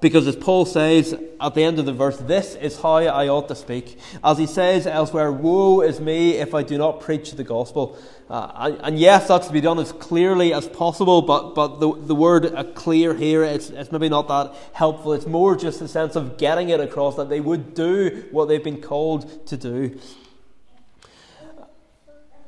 Because 0.00 0.26
as 0.26 0.36
Paul 0.36 0.64
says 0.64 1.14
at 1.40 1.54
the 1.54 1.62
end 1.62 1.78
of 1.78 1.86
the 1.86 1.92
verse, 1.92 2.16
this 2.18 2.56
is 2.56 2.80
how 2.80 2.96
I 2.96 3.28
ought 3.28 3.48
to 3.48 3.54
speak. 3.54 3.98
As 4.22 4.38
he 4.38 4.46
says 4.46 4.86
elsewhere, 4.86 5.30
Woe 5.30 5.80
is 5.80 6.00
me 6.00 6.32
if 6.32 6.54
I 6.54 6.62
do 6.62 6.76
not 6.76 7.00
preach 7.00 7.32
the 7.32 7.44
gospel. 7.44 7.96
Uh, 8.28 8.76
and, 8.82 8.98
yes, 8.98 9.28
that's 9.28 9.46
to 9.48 9.52
be 9.52 9.60
done 9.60 9.78
as 9.78 9.92
clearly 9.92 10.54
as 10.54 10.66
possible, 10.66 11.22
but, 11.22 11.54
but 11.54 11.80
the, 11.80 11.92
the 11.94 12.14
word 12.14 12.46
uh, 12.46 12.64
clear 12.64 13.14
here, 13.14 13.44
it's, 13.44 13.70
it's 13.70 13.92
maybe 13.92 14.08
not 14.08 14.26
that 14.28 14.54
helpful. 14.72 15.12
It's 15.12 15.26
more 15.26 15.54
just 15.54 15.80
a 15.82 15.88
sense 15.88 16.16
of 16.16 16.38
getting 16.38 16.70
it 16.70 16.80
across 16.80 17.16
that 17.16 17.28
they 17.28 17.40
would 17.40 17.74
do 17.74 18.24
what 18.30 18.46
they've 18.46 18.64
been 18.64 18.80
called 18.80 19.46
to 19.46 19.56
do. 19.56 20.00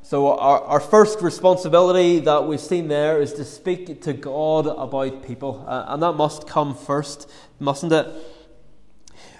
So, 0.05 0.37
our, 0.37 0.61
our 0.61 0.79
first 0.79 1.23
responsibility 1.23 2.19
that 2.19 2.45
we've 2.45 2.59
seen 2.59 2.89
there 2.89 3.19
is 3.19 3.33
to 3.33 3.43
speak 3.43 4.03
to 4.03 4.13
God 4.13 4.67
about 4.67 5.25
people, 5.25 5.65
uh, 5.67 5.85
and 5.87 6.03
that 6.03 6.11
must 6.11 6.47
come 6.47 6.75
first, 6.75 7.27
mustn't 7.59 7.91
it? 7.91 8.05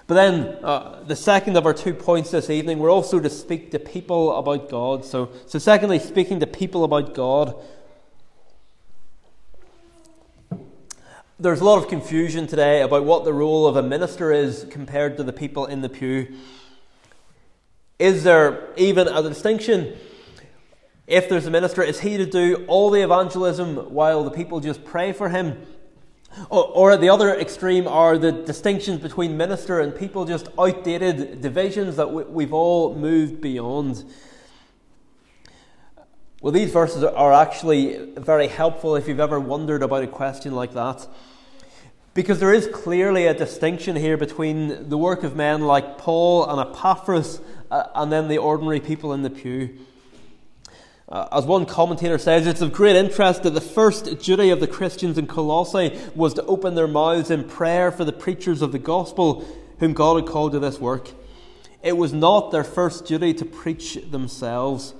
But 0.08 0.14
then, 0.16 0.58
uh, 0.64 1.04
the 1.04 1.14
second 1.14 1.56
of 1.56 1.66
our 1.66 1.72
two 1.72 1.94
points 1.94 2.32
this 2.32 2.50
evening, 2.50 2.80
we're 2.80 2.90
also 2.90 3.20
to 3.20 3.30
speak 3.30 3.70
to 3.70 3.78
people 3.78 4.36
about 4.36 4.68
God. 4.68 5.04
So, 5.04 5.30
so 5.46 5.60
secondly, 5.60 6.00
speaking 6.00 6.40
to 6.40 6.48
people 6.48 6.82
about 6.82 7.14
God. 7.14 7.54
There's 11.38 11.60
a 11.60 11.64
lot 11.64 11.78
of 11.78 11.86
confusion 11.86 12.48
today 12.48 12.82
about 12.82 13.04
what 13.04 13.24
the 13.24 13.32
role 13.32 13.68
of 13.68 13.76
a 13.76 13.84
minister 13.84 14.32
is 14.32 14.66
compared 14.68 15.16
to 15.18 15.22
the 15.22 15.32
people 15.32 15.66
in 15.66 15.82
the 15.82 15.88
pew. 15.88 16.34
Is 18.00 18.24
there 18.24 18.74
even 18.76 19.06
a 19.06 19.22
distinction? 19.22 19.96
If 21.06 21.28
there's 21.28 21.46
a 21.46 21.50
minister, 21.50 21.82
is 21.82 22.00
he 22.00 22.16
to 22.16 22.26
do 22.26 22.64
all 22.66 22.90
the 22.90 23.02
evangelism 23.02 23.76
while 23.92 24.24
the 24.24 24.30
people 24.30 24.58
just 24.58 24.84
pray 24.84 25.12
for 25.12 25.28
him? 25.28 25.64
Or, 26.50 26.64
or 26.64 26.92
at 26.92 27.00
the 27.00 27.08
other 27.08 27.34
extreme 27.34 27.86
are 27.86 28.18
the 28.18 28.32
distinctions 28.32 29.00
between 29.00 29.36
minister 29.36 29.80
and 29.80 29.94
people 29.94 30.24
just 30.24 30.48
outdated 30.58 31.40
divisions 31.40 31.96
that 31.96 32.12
we, 32.12 32.24
we've 32.24 32.52
all 32.52 32.94
moved 32.94 33.40
beyond. 33.40 34.04
Well, 36.42 36.52
these 36.52 36.72
verses 36.72 37.02
are 37.02 37.32
actually 37.32 38.10
very 38.16 38.48
helpful 38.48 38.96
if 38.96 39.08
you've 39.08 39.20
ever 39.20 39.40
wondered 39.40 39.82
about 39.82 40.02
a 40.02 40.08
question 40.08 40.54
like 40.54 40.74
that. 40.74 41.06
Because 42.14 42.40
there 42.40 42.52
is 42.52 42.68
clearly 42.72 43.26
a 43.26 43.34
distinction 43.34 43.94
here 43.94 44.16
between 44.16 44.88
the 44.88 44.98
work 44.98 45.22
of 45.22 45.36
men 45.36 45.62
like 45.62 45.98
Paul 45.98 46.48
and 46.50 46.60
Epaphras 46.60 47.40
uh, 47.70 47.84
and 47.94 48.10
then 48.10 48.28
the 48.28 48.38
ordinary 48.38 48.80
people 48.80 49.12
in 49.12 49.22
the 49.22 49.30
pew. 49.30 49.78
Uh, 51.08 51.28
as 51.30 51.44
one 51.44 51.64
commentator 51.64 52.18
says, 52.18 52.48
it's 52.48 52.60
of 52.60 52.72
great 52.72 52.96
interest 52.96 53.44
that 53.44 53.50
the 53.50 53.60
first 53.60 54.18
duty 54.18 54.50
of 54.50 54.58
the 54.58 54.66
Christians 54.66 55.16
in 55.16 55.26
Colossae 55.28 55.96
was 56.16 56.34
to 56.34 56.44
open 56.46 56.74
their 56.74 56.88
mouths 56.88 57.30
in 57.30 57.44
prayer 57.44 57.92
for 57.92 58.04
the 58.04 58.12
preachers 58.12 58.60
of 58.60 58.72
the 58.72 58.78
gospel 58.80 59.46
whom 59.78 59.92
God 59.92 60.16
had 60.16 60.26
called 60.26 60.52
to 60.52 60.58
this 60.58 60.80
work. 60.80 61.10
It 61.80 61.96
was 61.96 62.12
not 62.12 62.50
their 62.50 62.64
first 62.64 63.04
duty 63.04 63.32
to 63.34 63.44
preach 63.44 63.94
themselves. 64.10 64.94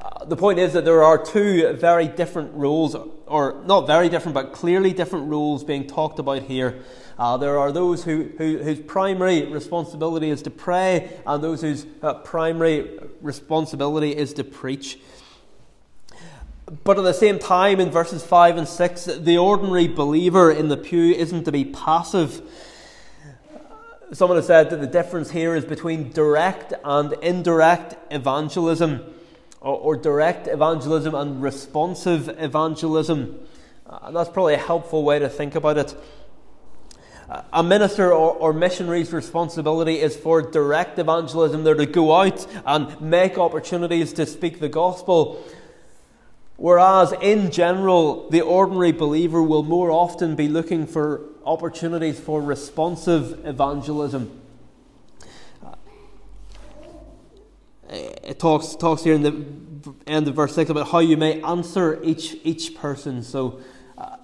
Uh, 0.00 0.26
the 0.26 0.36
point 0.36 0.58
is 0.58 0.74
that 0.74 0.84
there 0.84 1.02
are 1.02 1.24
two 1.24 1.72
very 1.72 2.08
different 2.08 2.52
rules, 2.52 2.94
or 3.26 3.62
not 3.64 3.86
very 3.86 4.10
different, 4.10 4.34
but 4.34 4.52
clearly 4.52 4.92
different 4.92 5.28
rules 5.28 5.64
being 5.64 5.86
talked 5.86 6.18
about 6.18 6.42
here. 6.42 6.82
Uh, 7.18 7.36
there 7.38 7.58
are 7.58 7.72
those 7.72 8.04
who, 8.04 8.30
who, 8.36 8.58
whose 8.58 8.80
primary 8.80 9.46
responsibility 9.46 10.28
is 10.28 10.42
to 10.42 10.50
pray, 10.50 11.18
and 11.26 11.42
those 11.42 11.62
whose 11.62 11.86
uh, 12.02 12.12
primary 12.14 12.98
responsibility 13.22 14.14
is 14.14 14.34
to 14.34 14.44
preach. 14.44 14.98
But 16.84 16.98
at 16.98 17.02
the 17.02 17.14
same 17.14 17.38
time, 17.38 17.80
in 17.80 17.90
verses 17.90 18.24
5 18.24 18.58
and 18.58 18.68
6, 18.68 19.04
the 19.04 19.38
ordinary 19.38 19.88
believer 19.88 20.50
in 20.50 20.68
the 20.68 20.76
pew 20.76 21.12
isn't 21.12 21.44
to 21.44 21.52
be 21.52 21.64
passive. 21.64 22.42
Someone 24.12 24.36
has 24.36 24.46
said 24.46 24.70
that 24.70 24.80
the 24.80 24.86
difference 24.86 25.30
here 25.30 25.54
is 25.54 25.64
between 25.64 26.10
direct 26.10 26.74
and 26.84 27.12
indirect 27.22 27.96
evangelism 28.10 29.00
or, 29.60 29.78
or 29.78 29.96
direct 29.96 30.48
evangelism 30.48 31.14
and 31.14 31.42
responsive 31.42 32.28
evangelism. 32.38 33.38
Uh, 33.88 33.98
and 34.02 34.16
that's 34.16 34.30
probably 34.30 34.54
a 34.54 34.58
helpful 34.58 35.02
way 35.02 35.18
to 35.18 35.28
think 35.28 35.54
about 35.54 35.78
it. 35.78 35.94
A 37.52 37.62
minister 37.62 38.12
or, 38.12 38.34
or, 38.34 38.52
missionary's 38.52 39.12
responsibility 39.12 39.98
is 40.00 40.16
for 40.16 40.42
direct 40.42 40.96
evangelism. 40.98 41.64
They're 41.64 41.74
to 41.74 41.84
go 41.86 42.14
out 42.14 42.46
and 42.64 43.00
make 43.00 43.36
opportunities 43.36 44.12
to 44.12 44.26
speak 44.26 44.60
the 44.60 44.68
gospel. 44.68 45.44
Whereas, 46.56 47.12
in 47.20 47.50
general, 47.50 48.30
the 48.30 48.42
ordinary 48.42 48.92
believer 48.92 49.42
will 49.42 49.64
more 49.64 49.90
often 49.90 50.36
be 50.36 50.46
looking 50.46 50.86
for 50.86 51.22
opportunities 51.44 52.20
for 52.20 52.40
responsive 52.40 53.44
evangelism. 53.44 54.42
it 57.88 58.38
talks 58.38 58.74
talks 58.74 59.04
here 59.04 59.14
in 59.14 59.22
the 59.22 59.44
end 60.06 60.26
of 60.26 60.34
verse 60.34 60.54
six 60.54 60.68
about 60.70 60.88
how 60.90 60.98
you 60.98 61.16
may 61.16 61.40
answer 61.42 62.00
each 62.02 62.36
each 62.44 62.74
person. 62.76 63.22
So. 63.22 63.60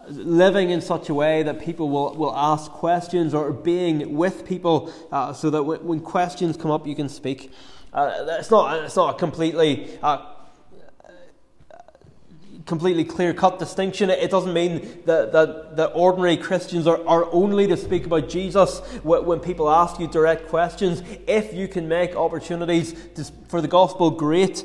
Living 0.08 0.70
in 0.70 0.80
such 0.80 1.08
a 1.08 1.14
way 1.14 1.42
that 1.42 1.60
people 1.60 1.88
will, 1.88 2.14
will 2.14 2.36
ask 2.36 2.70
questions 2.70 3.34
or 3.34 3.52
being 3.52 4.16
with 4.16 4.46
people 4.46 4.92
uh, 5.12 5.32
so 5.32 5.48
that 5.50 5.58
w- 5.58 5.80
when 5.80 6.00
questions 6.00 6.56
come 6.56 6.70
up 6.70 6.86
you 6.86 6.94
can 6.94 7.08
speak. 7.08 7.52
Uh, 7.92 8.26
it's, 8.38 8.50
not, 8.50 8.84
it's 8.84 8.96
not 8.96 9.14
a 9.14 9.18
completely 9.18 9.98
uh, 10.02 10.32
completely 12.66 13.04
clear 13.04 13.34
cut 13.34 13.58
distinction. 13.58 14.10
It 14.10 14.30
doesn't 14.30 14.52
mean 14.52 15.02
that, 15.06 15.32
that, 15.32 15.76
that 15.76 15.86
ordinary 15.94 16.36
Christians 16.36 16.86
are, 16.86 17.06
are 17.06 17.32
only 17.32 17.66
to 17.66 17.76
speak 17.76 18.06
about 18.06 18.28
Jesus 18.28 18.80
when 19.02 19.40
people 19.40 19.70
ask 19.70 19.98
you 20.00 20.06
direct 20.06 20.48
questions. 20.48 21.02
If 21.26 21.54
you 21.54 21.68
can 21.68 21.88
make 21.88 22.14
opportunities 22.14 22.94
to, 23.14 23.24
for 23.48 23.60
the 23.60 23.68
gospel, 23.68 24.10
great. 24.10 24.64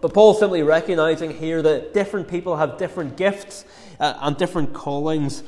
But 0.00 0.12
Paul's 0.12 0.38
simply 0.38 0.62
recognizing 0.62 1.36
here 1.36 1.62
that 1.62 1.94
different 1.94 2.28
people 2.28 2.56
have 2.56 2.78
different 2.78 3.16
gifts 3.16 3.64
uh, 4.00 4.14
and 4.20 4.36
different 4.36 4.72
callings. 4.72 5.42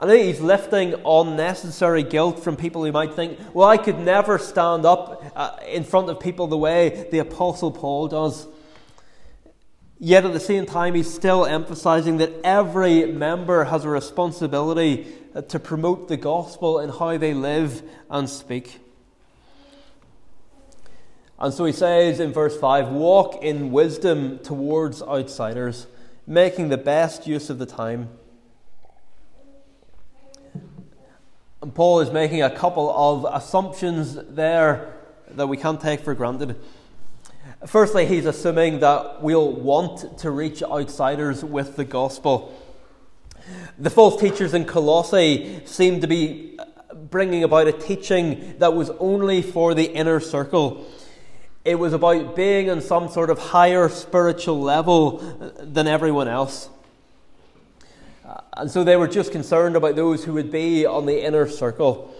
I 0.00 0.06
think 0.06 0.26
he's 0.26 0.40
lifting 0.40 0.94
unnecessary 1.04 2.04
guilt 2.04 2.42
from 2.42 2.56
people 2.56 2.84
who 2.84 2.92
might 2.92 3.14
think, 3.14 3.38
well, 3.52 3.68
I 3.68 3.78
could 3.78 3.98
never 3.98 4.38
stand 4.38 4.84
up 4.84 5.24
uh, 5.34 5.56
in 5.66 5.82
front 5.82 6.08
of 6.08 6.20
people 6.20 6.46
the 6.46 6.56
way 6.56 7.08
the 7.10 7.18
Apostle 7.18 7.72
Paul 7.72 8.06
does. 8.06 8.46
Yet 9.98 10.24
at 10.24 10.32
the 10.32 10.40
same 10.40 10.66
time, 10.66 10.94
he's 10.94 11.12
still 11.12 11.44
emphasizing 11.44 12.18
that 12.18 12.32
every 12.44 13.06
member 13.06 13.64
has 13.64 13.84
a 13.84 13.88
responsibility 13.88 15.06
uh, 15.34 15.42
to 15.42 15.58
promote 15.58 16.06
the 16.06 16.16
gospel 16.16 16.78
in 16.78 16.90
how 16.90 17.18
they 17.18 17.34
live 17.34 17.82
and 18.08 18.30
speak. 18.30 18.78
And 21.40 21.52
so 21.52 21.64
he 21.64 21.72
says 21.72 22.20
in 22.20 22.32
verse 22.32 22.56
5 22.58 22.88
walk 22.88 23.42
in 23.42 23.72
wisdom 23.72 24.38
towards 24.40 25.02
outsiders, 25.02 25.88
making 26.28 26.68
the 26.68 26.76
best 26.76 27.26
use 27.26 27.48
of 27.48 27.58
the 27.58 27.64
time. 27.64 28.10
And 31.62 31.74
Paul 31.74 32.00
is 32.00 32.10
making 32.10 32.42
a 32.42 32.50
couple 32.50 32.90
of 32.90 33.26
assumptions 33.34 34.14
there 34.28 34.94
that 35.30 35.46
we 35.46 35.56
can't 35.56 35.80
take 35.80 36.00
for 36.00 36.14
granted. 36.14 36.56
Firstly, 37.66 38.04
he's 38.04 38.26
assuming 38.26 38.80
that 38.80 39.22
we'll 39.22 39.52
want 39.52 40.18
to 40.18 40.30
reach 40.30 40.62
outsiders 40.62 41.42
with 41.42 41.76
the 41.76 41.84
gospel. 41.84 42.54
The 43.78 43.90
false 43.90 44.20
teachers 44.20 44.52
in 44.52 44.66
Colossae 44.66 45.62
seem 45.64 46.02
to 46.02 46.06
be 46.06 46.58
bringing 46.94 47.42
about 47.42 47.68
a 47.68 47.72
teaching 47.72 48.58
that 48.58 48.74
was 48.74 48.90
only 48.98 49.40
for 49.40 49.72
the 49.72 49.84
inner 49.84 50.20
circle. 50.20 50.86
It 51.68 51.78
was 51.78 51.92
about 51.92 52.34
being 52.34 52.70
on 52.70 52.80
some 52.80 53.10
sort 53.10 53.28
of 53.28 53.38
higher 53.38 53.90
spiritual 53.90 54.58
level 54.58 55.18
than 55.60 55.86
everyone 55.86 56.26
else. 56.26 56.70
And 58.54 58.70
so 58.70 58.84
they 58.84 58.96
were 58.96 59.06
just 59.06 59.32
concerned 59.32 59.76
about 59.76 59.94
those 59.94 60.24
who 60.24 60.32
would 60.32 60.50
be 60.50 60.86
on 60.86 61.04
the 61.04 61.22
inner 61.22 61.46
circle. 61.46 62.14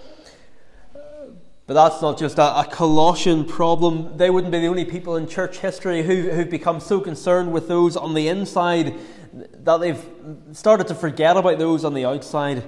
But 1.66 1.72
that's 1.72 2.02
not 2.02 2.18
just 2.18 2.36
a, 2.36 2.60
a, 2.60 2.64
Colossian 2.70 3.46
problem. 3.46 4.18
They 4.18 4.28
wouldn't 4.28 4.52
be 4.52 4.60
the 4.60 4.66
only 4.66 4.84
people 4.84 5.16
in 5.16 5.26
church 5.26 5.60
history 5.60 6.02
who, 6.02 6.28
who've 6.28 6.50
become 6.50 6.78
so 6.78 7.00
concerned 7.00 7.50
with 7.50 7.68
those 7.68 7.96
on 7.96 8.12
the 8.12 8.28
inside 8.28 8.96
that 9.32 9.78
they've 9.78 10.04
started 10.52 10.88
to 10.88 10.94
forget 10.94 11.38
about 11.38 11.58
those 11.58 11.86
on 11.86 11.94
the 11.94 12.04
outside. 12.04 12.64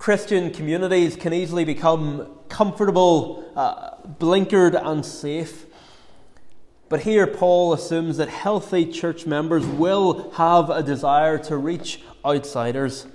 Christian 0.00 0.50
communities 0.50 1.14
can 1.14 1.34
easily 1.34 1.66
become 1.66 2.26
comfortable, 2.48 3.44
uh, 3.54 3.96
blinkered, 4.18 4.74
and 4.74 5.04
safe. 5.04 5.66
But 6.88 7.02
here, 7.02 7.26
Paul 7.26 7.74
assumes 7.74 8.16
that 8.16 8.30
healthy 8.30 8.90
church 8.90 9.26
members 9.26 9.66
will 9.66 10.30
have 10.30 10.70
a 10.70 10.82
desire 10.82 11.36
to 11.40 11.56
reach 11.58 12.00
outsiders. 12.24 13.08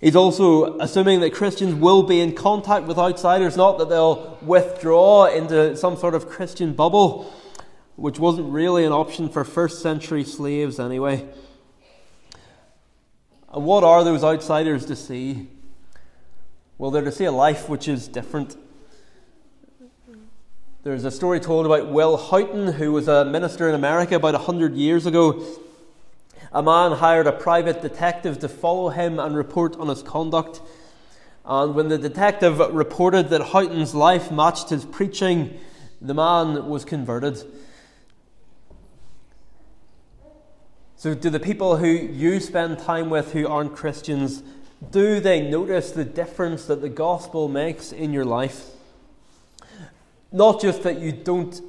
He's 0.00 0.14
also 0.14 0.78
assuming 0.78 1.18
that 1.18 1.34
Christians 1.34 1.74
will 1.74 2.04
be 2.04 2.20
in 2.20 2.36
contact 2.36 2.86
with 2.86 2.98
outsiders, 2.98 3.56
not 3.56 3.76
that 3.78 3.88
they'll 3.88 4.38
withdraw 4.40 5.26
into 5.26 5.76
some 5.76 5.96
sort 5.96 6.14
of 6.14 6.28
Christian 6.28 6.74
bubble, 6.74 7.24
which 7.96 8.20
wasn't 8.20 8.52
really 8.52 8.84
an 8.84 8.92
option 8.92 9.28
for 9.28 9.42
first 9.42 9.82
century 9.82 10.22
slaves 10.22 10.78
anyway. 10.78 11.28
And 13.52 13.66
what 13.66 13.84
are 13.84 14.02
those 14.02 14.24
outsiders 14.24 14.86
to 14.86 14.96
see? 14.96 15.48
Well, 16.78 16.90
they're 16.90 17.04
to 17.04 17.12
see 17.12 17.26
a 17.26 17.32
life 17.32 17.68
which 17.68 17.86
is 17.86 18.08
different. 18.08 18.56
There's 20.84 21.04
a 21.04 21.10
story 21.10 21.38
told 21.38 21.66
about 21.66 21.90
Will 21.90 22.16
Houghton, 22.16 22.72
who 22.72 22.92
was 22.92 23.08
a 23.08 23.26
minister 23.26 23.68
in 23.68 23.74
America 23.74 24.16
about 24.16 24.32
100 24.32 24.74
years 24.74 25.04
ago. 25.04 25.44
A 26.52 26.62
man 26.62 26.92
hired 26.92 27.26
a 27.26 27.32
private 27.32 27.82
detective 27.82 28.38
to 28.38 28.48
follow 28.48 28.88
him 28.88 29.20
and 29.20 29.36
report 29.36 29.76
on 29.76 29.88
his 29.88 30.02
conduct. 30.02 30.62
And 31.44 31.74
when 31.74 31.88
the 31.88 31.98
detective 31.98 32.58
reported 32.58 33.28
that 33.28 33.42
Houghton's 33.42 33.94
life 33.94 34.30
matched 34.30 34.70
his 34.70 34.86
preaching, 34.86 35.60
the 36.00 36.14
man 36.14 36.68
was 36.68 36.86
converted. 36.86 37.44
So, 41.02 41.14
do 41.14 41.30
the 41.30 41.40
people 41.40 41.78
who 41.78 41.88
you 41.88 42.38
spend 42.38 42.78
time 42.78 43.10
with 43.10 43.32
who 43.32 43.48
aren't 43.48 43.74
Christians, 43.74 44.44
do 44.92 45.18
they 45.18 45.40
notice 45.42 45.90
the 45.90 46.04
difference 46.04 46.66
that 46.66 46.80
the 46.80 46.88
gospel 46.88 47.48
makes 47.48 47.90
in 47.90 48.12
your 48.12 48.24
life? 48.24 48.66
Not 50.30 50.60
just 50.60 50.84
that 50.84 51.00
you 51.00 51.10
don't 51.10 51.60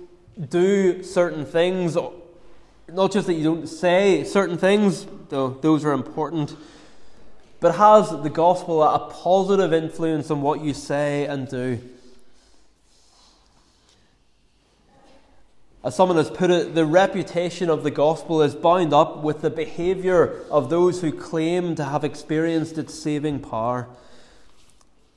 do 0.51 1.01
certain 1.01 1.47
things, 1.47 1.97
not 2.87 3.11
just 3.11 3.25
that 3.25 3.33
you 3.33 3.43
don't 3.43 3.65
say 3.65 4.23
certain 4.23 4.59
things, 4.59 5.07
though 5.29 5.49
those 5.49 5.83
are 5.83 5.93
important, 5.93 6.55
but 7.59 7.73
has 7.73 8.11
the 8.11 8.29
gospel 8.29 8.83
a 8.83 9.09
positive 9.09 9.73
influence 9.73 10.29
on 10.29 10.43
what 10.43 10.61
you 10.61 10.75
say 10.75 11.25
and 11.25 11.47
do? 11.47 11.81
As 15.83 15.95
someone 15.95 16.17
has 16.17 16.29
put 16.29 16.49
it, 16.49 16.75
the 16.75 16.85
reputation 16.85 17.69
of 17.69 17.83
the 17.83 17.91
gospel 17.91 18.41
is 18.41 18.55
bound 18.55 18.93
up 18.93 19.17
with 19.21 19.41
the 19.41 19.49
behavior 19.49 20.41
of 20.49 20.69
those 20.69 21.01
who 21.01 21.11
claim 21.11 21.75
to 21.75 21.83
have 21.83 22.05
experienced 22.05 22.77
its 22.77 22.93
saving 22.93 23.41
power. 23.41 23.89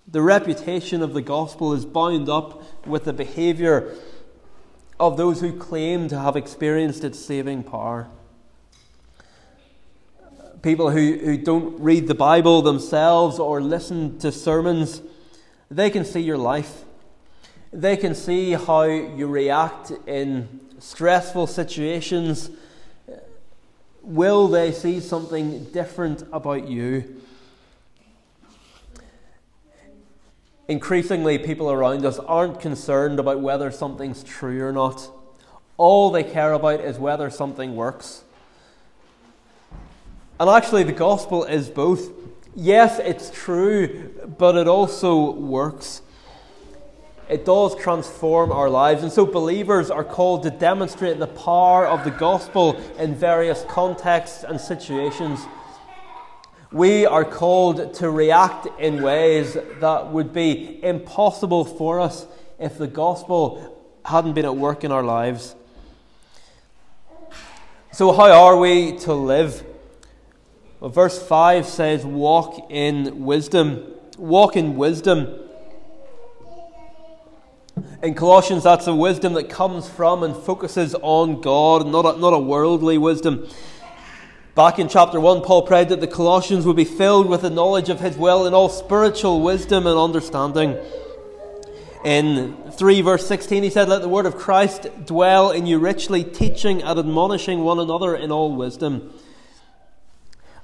The 0.09 0.23
reputation 0.23 1.03
of 1.03 1.15
the 1.15 1.23
gospel 1.23 1.73
is 1.73 1.85
bound 1.85 2.29
up 2.29 2.85
with 2.85 3.05
the 3.05 3.13
behavior 3.13 3.95
of 4.99 5.17
those 5.17 5.41
who 5.41 5.57
claim 5.57 6.09
to 6.09 6.19
have 6.19 6.35
experienced 6.35 7.05
its 7.05 7.21
saving 7.21 7.63
power. 7.63 8.09
People 10.63 10.91
who, 10.91 11.17
who 11.19 11.39
don't 11.39 11.79
read 11.81 12.09
the 12.09 12.15
Bible 12.15 12.61
themselves 12.63 13.39
or 13.39 13.61
listen 13.61 14.19
to 14.19 14.33
sermons, 14.33 15.01
they 15.71 15.91
can 15.91 16.05
see 16.05 16.21
your 16.21 16.39
life 16.39 16.86
they 17.73 17.97
can 17.97 18.15
see 18.15 18.53
how 18.53 18.83
you 18.83 19.27
react 19.27 19.93
in 20.07 20.61
stressful 20.79 21.47
situations. 21.47 22.51
Will 24.03 24.49
they 24.49 24.73
see 24.73 25.01
something 25.01 25.65
different 25.65 26.23
about 26.33 26.69
you? 26.69 27.23
Increasingly, 30.69 31.39
people 31.39 31.71
around 31.71 32.05
us 32.05 32.19
aren't 32.19 32.61
concerned 32.61 33.21
about 33.21 33.41
whether 33.41 33.71
something's 33.71 34.25
true 34.25 34.65
or 34.65 34.73
not. 34.73 35.09
All 35.77 36.11
they 36.11 36.25
care 36.25 36.53
about 36.53 36.81
is 36.81 36.99
whether 36.99 37.31
something 37.31 37.77
works. 37.77 38.25
And 40.41 40.51
actually, 40.51 40.83
the 40.83 40.93
gospel 40.93 41.45
is 41.45 41.69
both. 41.69 42.11
Yes, 42.55 42.99
it's 42.99 43.31
true, 43.31 44.11
but 44.39 44.57
it 44.57 44.67
also 44.67 45.31
works 45.33 46.03
it 47.29 47.45
does 47.45 47.75
transform 47.77 48.53
our 48.53 48.71
lives. 48.71 49.03
And 49.03 49.11
so 49.11 49.27
believers 49.27 49.91
are 49.91 50.05
called 50.05 50.43
to 50.45 50.51
demonstrate 50.51 51.19
the 51.19 51.27
power 51.27 51.87
of 51.87 52.05
the 52.05 52.11
gospel 52.11 52.77
in 52.99 53.15
various 53.15 53.65
contexts 53.69 54.45
and 54.45 54.61
situations. 54.61 55.41
We 56.71 57.07
are 57.07 57.25
called 57.25 57.95
to 57.95 58.11
react 58.11 58.69
in 58.79 59.03
ways 59.03 59.57
that 59.81 60.13
would 60.13 60.33
be 60.33 60.83
impossible 60.85 61.65
for 61.65 62.01
us 62.01 62.27
if 62.59 62.79
the 62.79 62.87
gospel 62.87 63.77
hadn't 64.05 64.35
been 64.35 64.45
at 64.45 64.57
work 64.57 64.85
in 64.85 64.93
our 64.93 65.03
lives. 65.03 65.55
So, 67.93 68.13
how 68.13 68.31
are 68.31 68.59
we 68.59 68.99
to 68.99 69.15
live? 69.15 69.65
Well, 70.81 70.91
verse 70.91 71.21
5 71.21 71.67
says, 71.67 72.05
Walk 72.05 72.71
in 72.71 73.25
wisdom. 73.25 73.95
Walk 74.19 74.57
in 74.57 74.77
wisdom. 74.77 75.46
In 78.03 78.15
Colossians, 78.15 78.65
that's 78.65 78.87
a 78.87 78.95
wisdom 78.95 79.35
that 79.35 79.51
comes 79.51 79.87
from 79.87 80.23
and 80.23 80.35
focuses 80.35 80.95
on 81.03 81.43
God, 81.43 81.87
not 81.87 82.07
a, 82.07 82.19
not 82.19 82.33
a 82.33 82.39
worldly 82.39 82.97
wisdom. 82.97 83.47
Back 84.55 84.79
in 84.79 84.89
chapter 84.89 85.21
1, 85.21 85.43
Paul 85.43 85.67
prayed 85.67 85.91
that 85.91 86.01
the 86.01 86.07
Colossians 86.07 86.65
would 86.65 86.77
be 86.77 86.87
filled 86.87 87.27
with 87.27 87.43
the 87.43 87.51
knowledge 87.51 87.91
of 87.91 88.01
his 88.01 88.17
will 88.17 88.47
in 88.47 88.55
all 88.55 88.71
spiritual 88.71 89.43
wisdom 89.43 89.87
and 89.87 89.99
understanding. 89.99 90.79
In 92.03 92.57
3 92.71 93.03
verse 93.03 93.27
16, 93.27 93.63
he 93.63 93.69
said, 93.69 93.91
Let 93.91 94.01
the 94.01 94.09
word 94.09 94.25
of 94.25 94.37
Christ 94.37 94.87
dwell 95.05 95.51
in 95.51 95.67
you 95.67 95.79
richly, 95.79 96.25
teaching 96.25 96.83
and 96.83 96.99
admonishing 96.99 97.61
one 97.61 97.79
another 97.79 98.17
in 98.17 98.33
all 98.33 98.55
wisdom. 98.57 99.13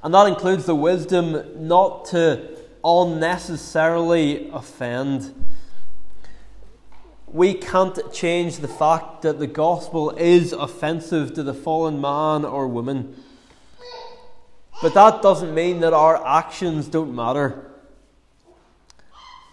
And 0.03 0.15
that 0.15 0.27
includes 0.29 0.65
the 0.65 0.75
wisdom 0.75 1.69
not 1.69 2.07
to 2.07 2.57
unnecessarily 2.83 4.49
offend 4.51 5.35
we 7.33 7.55
can't 7.55 7.99
change 8.13 8.59
the 8.59 8.69
fact 8.69 9.23
that 9.23 9.39
the 9.39 9.47
gospel 9.47 10.11
is 10.11 10.53
offensive 10.53 11.33
to 11.35 11.43
the 11.43 11.55
fallen 11.55 12.01
man 12.01 12.45
or 12.45 12.69
woman. 12.69 13.17
But 14.83 14.95
that 14.95 15.23
doesn't 15.23 15.55
mean 15.55 15.81
that 15.81 15.93
our 15.93 16.25
actions 16.27 16.89
don't 16.89 17.15
matter. 17.15 17.71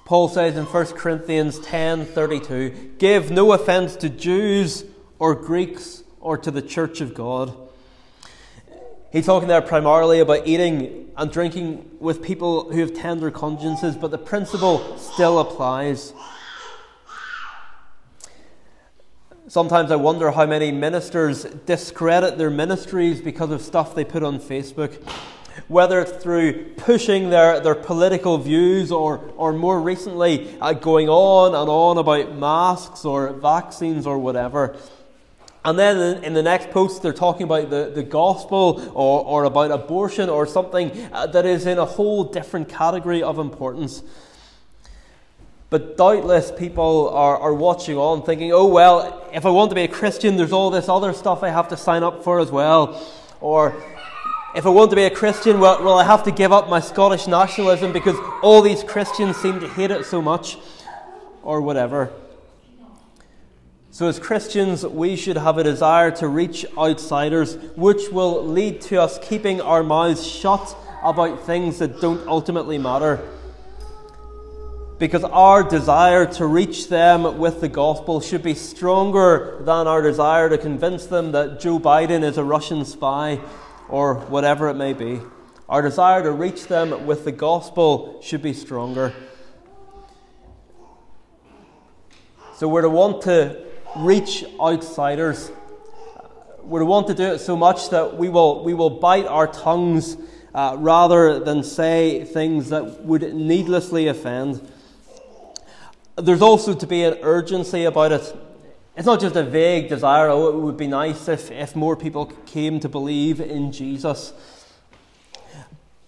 Paul 0.06 0.28
says 0.28 0.58
in 0.58 0.66
1 0.66 0.96
Corinthians 0.96 1.60
10:32, 1.60 2.96
"Give 2.98 3.30
no 3.30 3.54
offense 3.54 3.96
to 3.98 4.10
Jews 4.10 4.84
or 5.20 5.36
Greeks 5.36 6.04
or 6.20 6.38
to 6.38 6.50
the 6.50 6.64
church 6.64 7.00
of 7.00 7.14
God." 7.14 7.54
He's 9.12 9.28
talking 9.28 9.48
there 9.48 9.62
primarily 9.62 10.20
about 10.20 10.48
eating 10.48 11.12
and 11.16 11.32
drinking 11.32 11.92
with 12.00 12.22
people 12.22 12.72
who 12.72 12.80
have 12.80 12.94
tender 12.94 13.32
consciences, 13.32 13.96
but 13.96 14.12
the 14.12 14.18
principle 14.18 14.82
still 14.98 15.40
applies. 15.40 16.14
Sometimes 19.50 19.90
I 19.90 19.96
wonder 19.96 20.30
how 20.30 20.46
many 20.46 20.72
ministers 20.72 21.44
discredit 21.66 22.38
their 22.38 22.52
ministries 22.52 23.20
because 23.20 23.50
of 23.50 23.64
stuff 23.64 23.96
they 23.96 24.06
put 24.06 24.22
on 24.22 24.38
Facebook. 24.38 24.94
Whether 25.68 26.02
it's 26.02 26.12
through 26.22 26.76
pushing 26.76 27.32
their, 27.32 27.60
their 27.60 27.74
political 27.74 28.38
views 28.38 28.92
or, 28.92 29.18
or 29.38 29.52
more 29.52 29.82
recently 29.82 30.56
uh, 30.62 30.74
going 30.74 31.10
on 31.10 31.56
and 31.56 31.68
on 31.68 31.98
about 31.98 32.36
masks 32.36 33.06
or 33.06 33.34
vaccines 33.34 34.06
or 34.06 34.20
whatever. 34.20 34.78
And 35.66 35.80
then 35.80 36.24
in, 36.24 36.34
the 36.34 36.44
next 36.44 36.70
post, 36.70 37.02
they're 37.02 37.12
talking 37.12 37.46
about 37.46 37.72
the, 37.72 37.92
the 37.94 38.04
gospel 38.04 38.92
or, 38.94 39.26
or 39.26 39.44
about 39.46 39.72
abortion 39.72 40.30
or 40.30 40.46
something 40.46 40.92
uh, 41.12 41.26
that 41.26 41.48
is 41.48 41.66
in 41.66 41.80
a 41.80 41.86
whole 41.86 42.24
different 42.24 42.70
category 42.70 43.24
of 43.24 43.40
importance. 43.40 44.04
But 45.70 45.98
doubtless 45.98 46.52
people 46.52 47.10
are, 47.10 47.38
are 47.38 47.54
watching 47.54 47.96
on 47.96 48.24
thinking, 48.24 48.52
oh, 48.52 48.66
well, 48.66 49.30
if 49.32 49.46
I 49.46 49.50
want 49.52 49.70
to 49.70 49.76
be 49.76 49.84
a 49.84 49.88
Christian, 49.88 50.36
there's 50.36 50.52
all 50.52 50.72
this 50.72 50.90
other 50.90 51.14
stuff 51.14 51.44
I 51.44 51.50
have 51.50 51.68
to 51.70 51.78
sign 51.78 52.02
up 52.02 52.24
for 52.24 52.40
as 52.40 52.50
well. 52.50 53.00
Or 53.40 53.76
if 54.56 54.66
I 54.66 54.70
want 54.70 54.90
to 54.90 54.96
be 54.96 55.04
a 55.04 55.12
Christian, 55.12 55.60
well, 55.60 55.84
well, 55.84 56.00
I 56.00 56.06
have 56.06 56.24
to 56.24 56.32
give 56.32 56.52
up 56.52 56.70
my 56.70 56.80
Scottish 56.80 57.28
nationalism 57.28 57.94
because 57.94 58.16
all 58.42 58.64
these 58.64 58.84
Christians 58.84 59.38
seem 59.38 59.60
to 59.60 59.68
hate 59.68 59.92
it 59.92 60.06
so 60.06 60.22
much. 60.22 60.58
Or 61.44 61.62
whatever. 61.62 62.12
So, 63.92 64.08
as 64.08 64.20
Christians, 64.20 64.86
we 64.86 65.16
should 65.16 65.38
have 65.38 65.58
a 65.58 65.64
desire 65.64 66.12
to 66.12 66.28
reach 66.28 66.66
outsiders, 66.78 67.56
which 67.76 68.10
will 68.12 68.46
lead 68.46 68.82
to 68.82 69.02
us 69.02 69.18
keeping 69.20 69.62
our 69.62 69.84
mouths 69.84 70.28
shut 70.28 70.76
about 71.02 71.46
things 71.46 71.80
that 71.80 72.02
don't 72.02 72.28
ultimately 72.28 72.78
matter 72.78 73.26
because 75.00 75.24
our 75.24 75.64
desire 75.64 76.26
to 76.26 76.46
reach 76.46 76.90
them 76.90 77.38
with 77.38 77.62
the 77.62 77.70
gospel 77.70 78.20
should 78.20 78.44
be 78.44 78.54
stronger 78.54 79.58
than 79.62 79.88
our 79.88 80.02
desire 80.02 80.50
to 80.50 80.58
convince 80.58 81.06
them 81.06 81.32
that 81.32 81.62
Joe 81.62 81.80
Biden 81.80 82.22
is 82.22 82.38
a 82.38 82.44
Russian 82.44 82.84
spy 82.84 83.40
or 83.88 84.16
whatever 84.16 84.68
it 84.68 84.74
may 84.74 84.92
be. 84.92 85.22
Our 85.70 85.82
desire 85.82 86.22
to 86.24 86.32
reach 86.34 86.68
them 86.68 87.08
with 87.08 87.24
the 87.24 87.32
gospel 87.32 88.20
should 88.22 88.42
be 88.42 88.52
stronger. 88.52 89.14
So 92.56 92.68
we're 92.68 92.82
to 92.82 92.90
want 92.90 93.22
to 93.22 93.64
reach 93.96 94.44
outsiders. 94.60 95.50
We're 96.62 96.80
to 96.80 96.86
want 96.86 97.08
to 97.08 97.14
do 97.14 97.24
it 97.24 97.40
so 97.40 97.56
much 97.56 97.90
that 97.92 98.18
we 98.18 98.28
will, 98.28 98.66
we 98.66 98.74
will 98.74 98.90
bite 98.90 99.28
our 99.28 99.48
tongues 99.48 100.18
uh, 100.54 100.76
rather 100.78 101.40
than 101.40 101.64
say 101.64 102.26
things 102.26 102.70
that 102.70 103.06
would 103.06 103.34
needlessly 103.34 104.08
offend 104.08 104.70
there's 106.22 106.42
also 106.42 106.74
to 106.74 106.88
be 106.88 107.04
an 107.04 107.18
urgency 107.22 107.86
about 107.86 108.12
it. 108.12 108.36
It's 108.96 109.06
not 109.06 109.22
just 109.22 109.36
a 109.36 109.44
vague 109.44 109.88
desire, 109.88 110.30
oh, 110.30 110.50
it 110.50 110.56
would 110.56 110.78
be 110.78 110.88
nice 110.88 111.28
if, 111.28 111.52
if 111.52 111.76
more 111.76 111.96
people 111.96 112.26
came 112.46 112.80
to 112.82 112.90
believe 112.90 113.40
in 113.40 113.72
Jesus. 113.72 114.34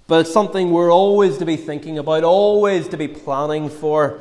but 0.07 0.21
it's 0.21 0.33
something 0.33 0.71
we're 0.71 0.91
always 0.91 1.37
to 1.37 1.45
be 1.45 1.55
thinking 1.55 1.97
about, 1.97 2.23
always 2.23 2.89
to 2.89 2.97
be 2.97 3.07
planning 3.07 3.69
for. 3.69 4.19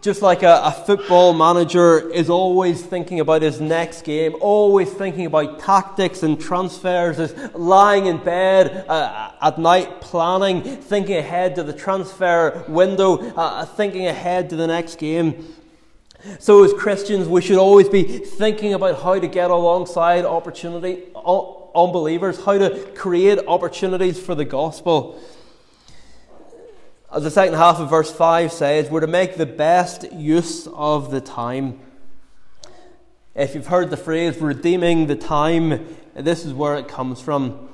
Just 0.00 0.22
like 0.22 0.42
a, 0.42 0.60
a, 0.64 0.72
football 0.72 1.34
manager 1.34 2.10
is 2.10 2.30
always 2.30 2.80
thinking 2.80 3.20
about 3.20 3.42
his 3.42 3.60
next 3.60 4.02
game, 4.02 4.34
always 4.40 4.90
thinking 4.90 5.26
about 5.26 5.58
tactics 5.58 6.22
and 6.22 6.40
transfers, 6.40 7.18
is 7.18 7.34
lying 7.54 8.06
in 8.06 8.16
bed 8.16 8.86
uh, 8.88 9.32
at 9.40 9.58
night 9.58 10.00
planning, 10.00 10.62
thinking 10.62 11.18
ahead 11.18 11.54
to 11.56 11.62
the 11.62 11.74
transfer 11.74 12.64
window, 12.68 13.18
uh, 13.36 13.66
thinking 13.66 14.06
ahead 14.06 14.48
to 14.50 14.56
the 14.56 14.66
next 14.66 14.96
game. 14.96 15.54
So, 16.38 16.64
as 16.64 16.72
Christians, 16.72 17.28
we 17.28 17.42
should 17.42 17.58
always 17.58 17.88
be 17.88 18.02
thinking 18.02 18.72
about 18.74 19.02
how 19.02 19.18
to 19.18 19.26
get 19.26 19.50
alongside 19.50 20.24
opportunity, 20.24 21.02
unbelievers, 21.74 22.42
how 22.44 22.56
to 22.56 22.70
create 22.94 23.40
opportunities 23.46 24.18
for 24.18 24.34
the 24.34 24.44
gospel. 24.44 25.20
As 27.14 27.24
the 27.24 27.30
second 27.30 27.56
half 27.56 27.78
of 27.78 27.90
verse 27.90 28.10
5 28.10 28.50
says, 28.50 28.88
we're 28.88 29.00
to 29.00 29.06
make 29.06 29.36
the 29.36 29.44
best 29.44 30.10
use 30.14 30.66
of 30.68 31.10
the 31.10 31.20
time. 31.20 31.78
If 33.34 33.54
you've 33.54 33.66
heard 33.66 33.90
the 33.90 33.98
phrase 33.98 34.38
redeeming 34.38 35.08
the 35.08 35.16
time, 35.16 35.94
this 36.14 36.46
is 36.46 36.54
where 36.54 36.74
it 36.76 36.88
comes 36.88 37.20
from. 37.20 37.68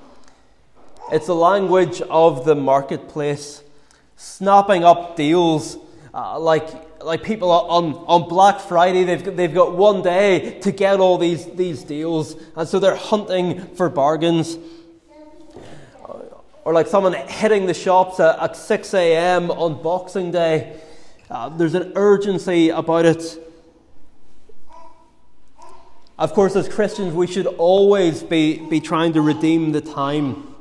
It's 1.12 1.26
the 1.26 1.36
language 1.36 2.00
of 2.02 2.46
the 2.46 2.56
marketplace, 2.56 3.62
snapping 4.16 4.82
up 4.82 5.14
deals 5.14 5.78
uh, 6.12 6.36
like 6.40 6.68
like 7.04 7.22
people 7.22 7.52
on, 7.52 7.94
on 8.08 8.28
Black 8.28 8.58
Friday, 8.58 9.04
they've, 9.04 9.36
they've 9.36 9.54
got 9.54 9.76
one 9.76 10.02
day 10.02 10.58
to 10.60 10.72
get 10.72 10.98
all 10.98 11.16
these, 11.16 11.46
these 11.52 11.84
deals, 11.84 12.34
and 12.56 12.68
so 12.68 12.80
they're 12.80 12.96
hunting 12.96 13.66
for 13.76 13.88
bargains. 13.88 14.58
Or 16.68 16.74
like 16.74 16.86
someone 16.86 17.14
hitting 17.14 17.64
the 17.64 17.72
shops 17.72 18.20
at, 18.20 18.38
at 18.38 18.54
6 18.54 18.92
a.m. 18.92 19.50
on 19.50 19.82
Boxing 19.82 20.30
Day. 20.30 20.78
Uh, 21.30 21.48
there's 21.48 21.74
an 21.74 21.94
urgency 21.96 22.68
about 22.68 23.06
it. 23.06 23.38
Of 26.18 26.34
course, 26.34 26.54
as 26.56 26.68
Christians, 26.68 27.14
we 27.14 27.26
should 27.26 27.46
always 27.46 28.22
be, 28.22 28.58
be 28.68 28.80
trying 28.80 29.14
to 29.14 29.22
redeem 29.22 29.72
the 29.72 29.80
time. 29.80 30.56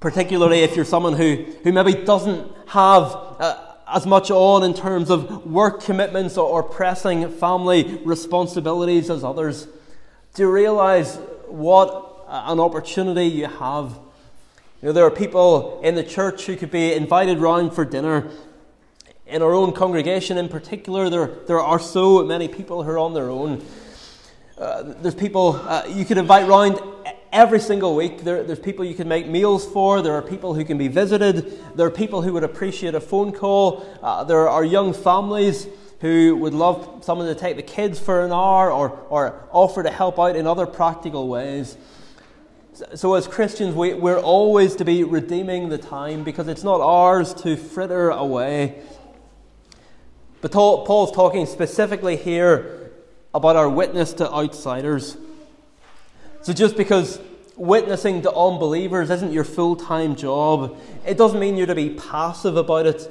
particularly 0.00 0.60
if 0.60 0.76
you're 0.76 0.86
someone 0.86 1.12
who, 1.12 1.44
who 1.62 1.72
maybe 1.72 1.92
doesn't 1.92 2.50
have 2.68 3.14
uh, 3.38 3.74
as 3.86 4.06
much 4.06 4.30
on 4.30 4.62
in 4.62 4.72
terms 4.72 5.10
of 5.10 5.46
work 5.46 5.82
commitments 5.82 6.38
or, 6.38 6.48
or 6.48 6.62
pressing 6.62 7.30
family 7.30 8.00
responsibilities 8.06 9.10
as 9.10 9.22
others. 9.22 9.68
Do 10.34 10.44
you 10.44 10.50
realize 10.50 11.16
what 11.46 12.24
an 12.26 12.58
opportunity 12.58 13.26
you 13.26 13.48
have? 13.48 13.90
You 14.80 14.88
know, 14.88 14.92
there 14.92 15.04
are 15.04 15.10
people 15.10 15.78
in 15.82 15.94
the 15.94 16.02
church 16.02 16.46
who 16.46 16.56
could 16.56 16.70
be 16.70 16.94
invited 16.94 17.36
round 17.36 17.74
for 17.74 17.84
dinner. 17.84 18.30
In 19.26 19.42
our 19.42 19.52
own 19.52 19.72
congregation, 19.72 20.38
in 20.38 20.48
particular, 20.48 21.10
there, 21.10 21.26
there 21.46 21.60
are 21.60 21.78
so 21.78 22.24
many 22.24 22.48
people 22.48 22.82
who 22.82 22.90
are 22.92 22.98
on 22.98 23.12
their 23.12 23.28
own. 23.28 23.62
Uh, 24.56 24.94
there's 25.02 25.14
people 25.14 25.60
uh, 25.68 25.84
you 25.86 26.06
could 26.06 26.16
invite 26.16 26.48
round 26.48 26.80
every 27.30 27.60
single 27.60 27.94
week. 27.94 28.22
There, 28.22 28.42
there's 28.42 28.58
people 28.58 28.86
you 28.86 28.94
can 28.94 29.08
make 29.08 29.26
meals 29.26 29.66
for. 29.66 30.00
There 30.00 30.14
are 30.14 30.22
people 30.22 30.54
who 30.54 30.64
can 30.64 30.78
be 30.78 30.88
visited. 30.88 31.60
There 31.76 31.86
are 31.86 31.90
people 31.90 32.22
who 32.22 32.32
would 32.32 32.44
appreciate 32.44 32.94
a 32.94 33.02
phone 33.02 33.32
call. 33.32 33.84
Uh, 34.02 34.24
there 34.24 34.48
are 34.48 34.64
young 34.64 34.94
families 34.94 35.66
who 36.02 36.36
would 36.36 36.52
love 36.52 37.02
someone 37.02 37.26
to 37.28 37.34
take 37.34 37.56
the 37.56 37.62
kids 37.62 37.98
for 37.98 38.24
an 38.24 38.32
hour 38.32 38.70
or, 38.70 38.90
or 39.08 39.48
offer 39.50 39.82
to 39.82 39.90
help 39.90 40.18
out 40.20 40.36
in 40.36 40.46
other 40.46 40.66
practical 40.66 41.28
ways. 41.28 41.78
So, 42.94 43.14
as 43.14 43.26
Christians, 43.26 43.74
we, 43.74 43.94
we're 43.94 44.20
always 44.20 44.76
to 44.76 44.84
be 44.84 45.04
redeeming 45.04 45.70
the 45.70 45.78
time 45.78 46.24
because 46.24 46.48
it's 46.48 46.64
not 46.64 46.80
ours 46.80 47.32
to 47.34 47.56
fritter 47.56 48.10
away. 48.10 48.82
But 50.42 50.52
Paul's 50.52 51.12
talking 51.12 51.46
specifically 51.46 52.16
here 52.16 52.90
about 53.32 53.56
our 53.56 53.68
witness 53.68 54.12
to 54.14 54.30
outsiders. 54.30 55.16
So 56.42 56.52
just 56.52 56.76
because 56.76 57.20
witnessing 57.56 58.22
to 58.22 58.32
unbelievers 58.32 59.10
isn't 59.10 59.32
your 59.32 59.44
full 59.44 59.76
time 59.76 60.16
job, 60.16 60.76
it 61.06 61.16
doesn't 61.16 61.38
mean 61.38 61.56
you're 61.56 61.68
to 61.68 61.74
be 61.76 61.90
passive 61.90 62.56
about 62.56 62.86
it, 62.86 63.08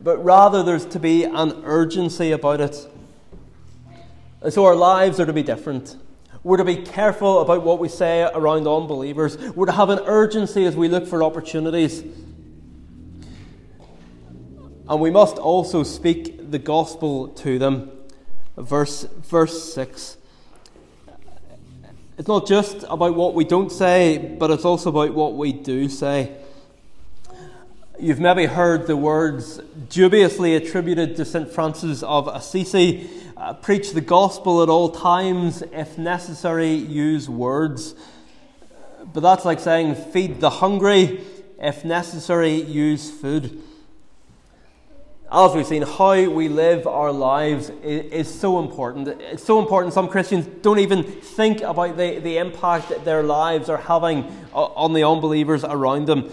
but 0.00 0.22
rather 0.22 0.62
there's 0.62 0.86
to 0.86 0.98
be 0.98 1.24
an 1.24 1.62
urgency 1.64 2.32
about 2.32 2.60
it. 2.60 2.88
And 4.42 4.52
so 4.52 4.64
our 4.64 4.76
lives 4.76 5.18
are 5.18 5.26
to 5.26 5.32
be 5.32 5.42
different. 5.42 5.96
We're 6.42 6.58
to 6.58 6.64
be 6.64 6.76
careful 6.76 7.40
about 7.40 7.64
what 7.64 7.78
we 7.78 7.88
say 7.88 8.22
around 8.22 8.68
unbelievers. 8.68 9.36
We're 9.36 9.66
to 9.66 9.72
have 9.72 9.90
an 9.90 10.00
urgency 10.06 10.64
as 10.64 10.76
we 10.76 10.88
look 10.88 11.06
for 11.06 11.22
opportunities. 11.22 12.04
And 14.88 15.00
we 15.00 15.10
must 15.10 15.38
also 15.38 15.82
speak 15.82 16.50
the 16.50 16.60
gospel 16.60 17.28
to 17.28 17.58
them. 17.58 17.90
Verse, 18.56 19.02
verse 19.22 19.74
6. 19.74 20.16
It's 22.18 22.28
not 22.28 22.46
just 22.46 22.84
about 22.88 23.14
what 23.14 23.34
we 23.34 23.44
don't 23.44 23.72
say, 23.72 24.16
but 24.16 24.50
it's 24.50 24.64
also 24.64 24.90
about 24.90 25.12
what 25.12 25.34
we 25.34 25.52
do 25.52 25.88
say. 25.88 26.36
You've 27.98 28.20
maybe 28.20 28.44
heard 28.44 28.86
the 28.86 28.96
words 28.96 29.58
dubiously 29.88 30.54
attributed 30.54 31.16
to 31.16 31.24
St. 31.24 31.50
Francis 31.50 32.02
of 32.02 32.28
Assisi 32.28 33.08
uh, 33.38 33.54
preach 33.54 33.92
the 33.92 34.02
gospel 34.02 34.62
at 34.62 34.68
all 34.68 34.90
times, 34.90 35.62
if 35.72 35.96
necessary, 35.96 36.72
use 36.72 37.26
words. 37.30 37.94
But 39.14 39.20
that's 39.20 39.46
like 39.46 39.60
saying 39.60 39.94
feed 39.94 40.40
the 40.40 40.50
hungry, 40.50 41.24
if 41.58 41.86
necessary, 41.86 42.60
use 42.60 43.10
food 43.10 43.62
as 45.32 45.54
we've 45.54 45.66
seen, 45.66 45.82
how 45.82 46.30
we 46.30 46.48
live 46.48 46.86
our 46.86 47.10
lives 47.10 47.70
is, 47.82 48.12
is, 48.12 48.40
so 48.40 48.60
important. 48.60 49.08
It's 49.08 49.44
so 49.44 49.58
important 49.58 49.92
some 49.92 50.08
Christians 50.08 50.46
don't 50.62 50.78
even 50.78 51.02
think 51.02 51.62
about 51.62 51.96
the, 51.96 52.20
the 52.20 52.38
impact 52.38 52.90
that 52.90 53.04
their 53.04 53.24
lives 53.24 53.68
are 53.68 53.76
having 53.76 54.24
on 54.52 54.92
the 54.92 55.02
unbelievers 55.02 55.64
around 55.64 56.06
them. 56.06 56.30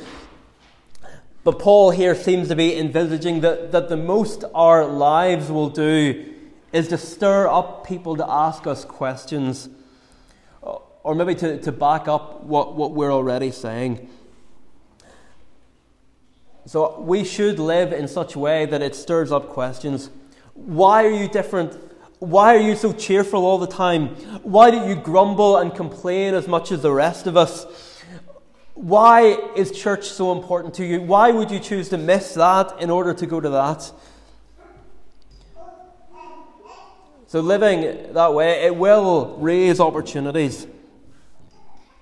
But 1.43 1.59
Paul 1.59 1.91
here 1.91 2.15
seems 2.15 2.47
to 2.47 2.55
be 2.55 2.77
envisaging 2.77 3.41
that, 3.41 3.71
that 3.73 3.89
the 3.89 3.97
most 3.97 4.45
our 4.55 4.85
lives 4.85 5.51
will 5.51 5.69
do 5.69 6.33
is 6.71 6.87
to 6.87 6.97
stir 6.97 7.47
up 7.47 7.85
people 7.85 8.15
to 8.15 8.29
ask 8.29 8.65
us 8.65 8.85
questions, 8.85 9.69
uh, 10.63 10.77
or 11.03 11.13
maybe 11.13 11.35
to, 11.35 11.59
to 11.61 11.71
back 11.71 12.07
up 12.07 12.43
what, 12.43 12.75
what 12.75 12.91
we're 12.93 13.11
already 13.11 13.51
saying. 13.51 14.09
So 16.65 16.99
we 17.01 17.25
should 17.25 17.59
live 17.59 17.91
in 17.91 18.07
such 18.07 18.35
a 18.35 18.39
way 18.39 18.65
that 18.65 18.81
it 18.81 18.95
stirs 18.95 19.31
up 19.31 19.49
questions. 19.49 20.09
Why 20.53 21.03
are 21.03 21.11
you 21.11 21.27
different? 21.27 21.77
Why 22.19 22.55
are 22.55 22.59
you 22.59 22.77
so 22.77 22.93
cheerful 22.93 23.45
all 23.45 23.57
the 23.57 23.67
time? 23.67 24.07
Why 24.43 24.71
do 24.71 24.77
you 24.87 24.95
grumble 24.95 25.57
and 25.57 25.75
complain 25.75 26.33
as 26.33 26.47
much 26.47 26.71
as 26.71 26.81
the 26.81 26.93
rest 26.93 27.27
of 27.27 27.35
us? 27.35 27.65
Why 28.75 29.37
is 29.55 29.71
church 29.71 30.09
so 30.09 30.31
important 30.31 30.73
to 30.75 30.85
you? 30.85 31.01
Why 31.01 31.31
would 31.31 31.51
you 31.51 31.59
choose 31.59 31.89
to 31.89 31.97
miss 31.97 32.33
that 32.33 32.81
in 32.81 32.89
order 32.89 33.13
to 33.13 33.25
go 33.25 33.39
to 33.39 33.49
that? 33.49 33.91
So, 37.27 37.39
living 37.39 38.13
that 38.13 38.33
way, 38.33 38.63
it 38.65 38.75
will 38.75 39.37
raise 39.39 39.79
opportunities. 39.79 40.67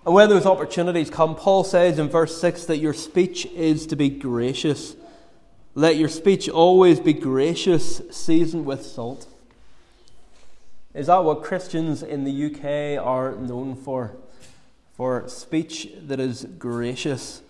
And 0.06 0.16
when 0.16 0.30
those 0.30 0.46
opportunities 0.46 1.10
come, 1.10 1.36
Paul 1.36 1.64
says 1.64 2.00
in 2.00 2.10
verse 2.10 2.40
6 2.42 2.66
that 2.66 2.78
your 2.78 2.94
speech 2.94 3.46
is 3.48 3.86
to 3.88 3.96
be 3.96 4.10
gracious. 4.10 4.96
Let 5.76 5.96
your 5.96 6.10
speech 6.10 6.50
always 6.50 7.00
be 7.00 7.14
gracious, 7.14 8.02
seasoned 8.12 8.66
with 8.66 8.86
salt. 8.86 9.28
Is 10.94 11.08
that 11.08 11.24
what 11.24 11.44
Christians 11.44 12.04
in 12.04 12.26
the 12.26 12.46
UK 12.48 13.02
are 13.02 13.36
known 13.36 13.76
for? 13.76 14.18
For 15.02 15.28
speech 15.28 15.90
that 16.04 16.20
is 16.20 16.46
gracious. 16.60 17.42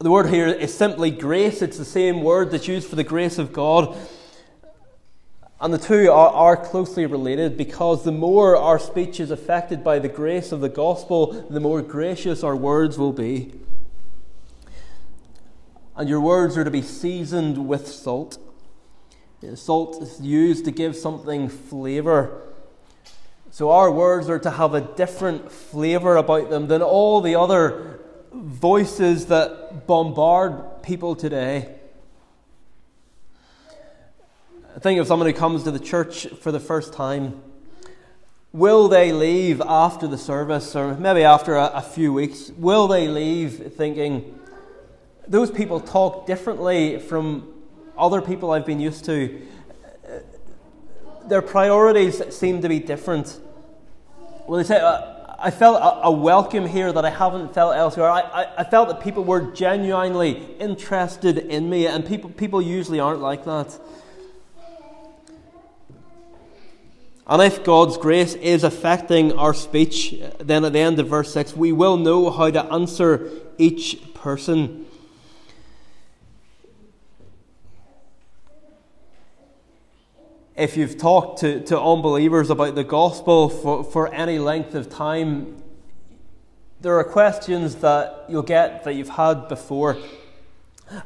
The 0.00 0.10
word 0.10 0.30
here 0.30 0.48
is 0.48 0.74
simply 0.74 1.12
grace. 1.12 1.62
It's 1.62 1.78
the 1.78 1.84
same 1.84 2.24
word 2.24 2.50
that's 2.50 2.66
used 2.66 2.88
for 2.88 2.96
the 2.96 3.04
grace 3.04 3.38
of 3.38 3.52
God. 3.52 3.96
And 5.60 5.72
the 5.72 5.78
two 5.78 6.10
are, 6.10 6.28
are, 6.30 6.56
closely 6.56 7.06
related 7.06 7.56
because 7.56 8.02
the 8.02 8.10
more 8.10 8.56
our 8.56 8.80
speech 8.80 9.20
is 9.20 9.30
affected 9.30 9.84
by 9.84 10.00
the 10.00 10.08
grace 10.08 10.50
of 10.50 10.60
the 10.60 10.68
gospel, 10.68 11.46
the 11.48 11.60
more 11.60 11.82
gracious 11.82 12.42
our 12.42 12.56
words 12.56 12.98
will 12.98 13.12
be. 13.12 13.52
And 15.94 16.08
your 16.08 16.20
words 16.20 16.58
are 16.58 16.64
to 16.64 16.70
be 16.72 16.82
seasoned 16.82 17.68
with 17.68 17.86
salt. 17.86 18.38
Salt 19.54 20.02
is 20.02 20.20
used 20.20 20.64
to 20.64 20.72
give 20.72 20.96
something 20.96 21.48
flavour. 21.48 22.51
So 23.54 23.70
our 23.70 23.92
words 23.92 24.30
are 24.30 24.38
to 24.38 24.50
have 24.50 24.72
a 24.72 24.80
different 24.80 25.52
flavour 25.52 26.16
about 26.16 26.48
them 26.48 26.68
than 26.68 26.80
all 26.80 27.20
the 27.20 27.34
other 27.34 28.00
voices 28.32 29.26
that 29.26 29.86
bombard 29.86 30.82
people 30.82 31.14
today. 31.14 31.74
Think 34.80 34.98
of 34.98 35.06
someone 35.06 35.28
who 35.28 35.34
comes 35.34 35.64
to 35.64 35.70
the 35.70 35.78
church 35.78 36.28
for 36.40 36.50
the 36.50 36.60
first 36.60 36.94
time. 36.94 37.42
Will 38.54 38.88
they 38.88 39.12
leave 39.12 39.60
after 39.60 40.06
the 40.06 40.16
service, 40.16 40.74
or 40.74 40.94
maybe 40.94 41.22
after 41.22 41.54
a, 41.56 41.66
a 41.74 41.82
few 41.82 42.10
weeks? 42.10 42.50
Will 42.56 42.88
they 42.88 43.06
leave 43.06 43.74
thinking, 43.74 44.38
those 45.28 45.50
people 45.50 45.78
talk 45.78 46.26
differently 46.26 46.98
from 46.98 47.52
other 47.98 48.22
people 48.22 48.50
I've 48.50 48.64
been 48.64 48.80
used 48.80 49.04
to? 49.04 49.46
Their 51.32 51.40
priorities 51.40 52.22
seem 52.36 52.60
to 52.60 52.68
be 52.68 52.78
different. 52.78 53.40
Well, 54.46 54.58
they 54.58 54.64
say, 54.64 54.78
uh, 54.78 55.34
I 55.38 55.50
felt 55.50 55.80
a, 55.80 56.08
a, 56.08 56.10
welcome 56.12 56.66
here 56.66 56.92
that 56.92 57.06
I 57.06 57.08
haven't 57.08 57.54
felt 57.54 57.74
elsewhere. 57.74 58.10
I, 58.10 58.20
I, 58.20 58.54
I 58.58 58.64
felt 58.64 58.90
that 58.90 59.00
people 59.00 59.24
were 59.24 59.50
genuinely 59.52 60.32
interested 60.58 61.38
in 61.38 61.70
me, 61.70 61.86
and 61.86 62.06
people, 62.06 62.28
people 62.28 62.60
usually 62.60 63.00
aren't 63.00 63.22
like 63.22 63.46
that. 63.46 63.80
And 67.26 67.40
if 67.40 67.64
God's 67.64 67.96
grace 67.96 68.34
is 68.34 68.62
affecting 68.62 69.32
our 69.32 69.54
speech, 69.54 70.14
then 70.38 70.66
at 70.66 70.74
the 70.74 70.80
end 70.80 70.98
of 70.98 71.08
verse 71.08 71.32
6, 71.32 71.56
we 71.56 71.72
will 71.72 71.96
know 71.96 72.30
how 72.30 72.50
to 72.50 72.62
answer 72.64 73.30
each 73.56 74.12
person. 74.12 74.84
If 80.54 80.76
you've 80.76 80.98
talked 80.98 81.40
to, 81.40 81.60
to 81.64 81.80
unbelievers 81.80 82.50
about 82.50 82.74
the 82.74 82.84
gospel 82.84 83.48
for, 83.48 83.82
for 83.82 84.12
any 84.12 84.38
length 84.38 84.74
of 84.74 84.90
time, 84.90 85.62
there 86.82 86.98
are 86.98 87.04
questions 87.04 87.76
that 87.76 88.26
you'll 88.28 88.42
get 88.42 88.84
that 88.84 88.94
you've 88.94 89.08
had 89.08 89.48
before. 89.48 89.96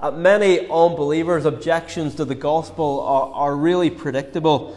Uh, 0.01 0.11
many 0.11 0.69
unbelievers' 0.69 1.45
objections 1.45 2.17
to 2.17 2.25
the 2.25 2.35
gospel 2.35 3.01
are, 3.03 3.33
are 3.35 3.55
really 3.55 3.89
predictable. 3.89 4.77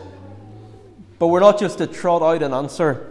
But 1.18 1.28
we're 1.28 1.40
not 1.40 1.58
just 1.58 1.80
to 1.80 1.88
trot 1.88 2.22
out 2.22 2.44
an 2.44 2.54
answer. 2.54 3.10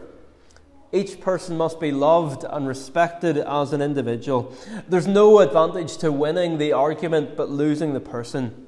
Each 0.93 1.21
person 1.21 1.57
must 1.57 1.81
be 1.81 1.91
loved 1.91 2.45
and 2.45 2.69
respected 2.69 3.37
as 3.37 3.73
an 3.73 3.83
individual. 3.83 4.55
There's 4.89 5.09
no 5.09 5.41
advantage 5.41 5.97
to 5.99 6.13
winning 6.13 6.59
the 6.59 6.73
argument 6.73 7.37
but 7.37 7.51
losing 7.51 7.95
the 7.95 8.01
person. 8.01 8.68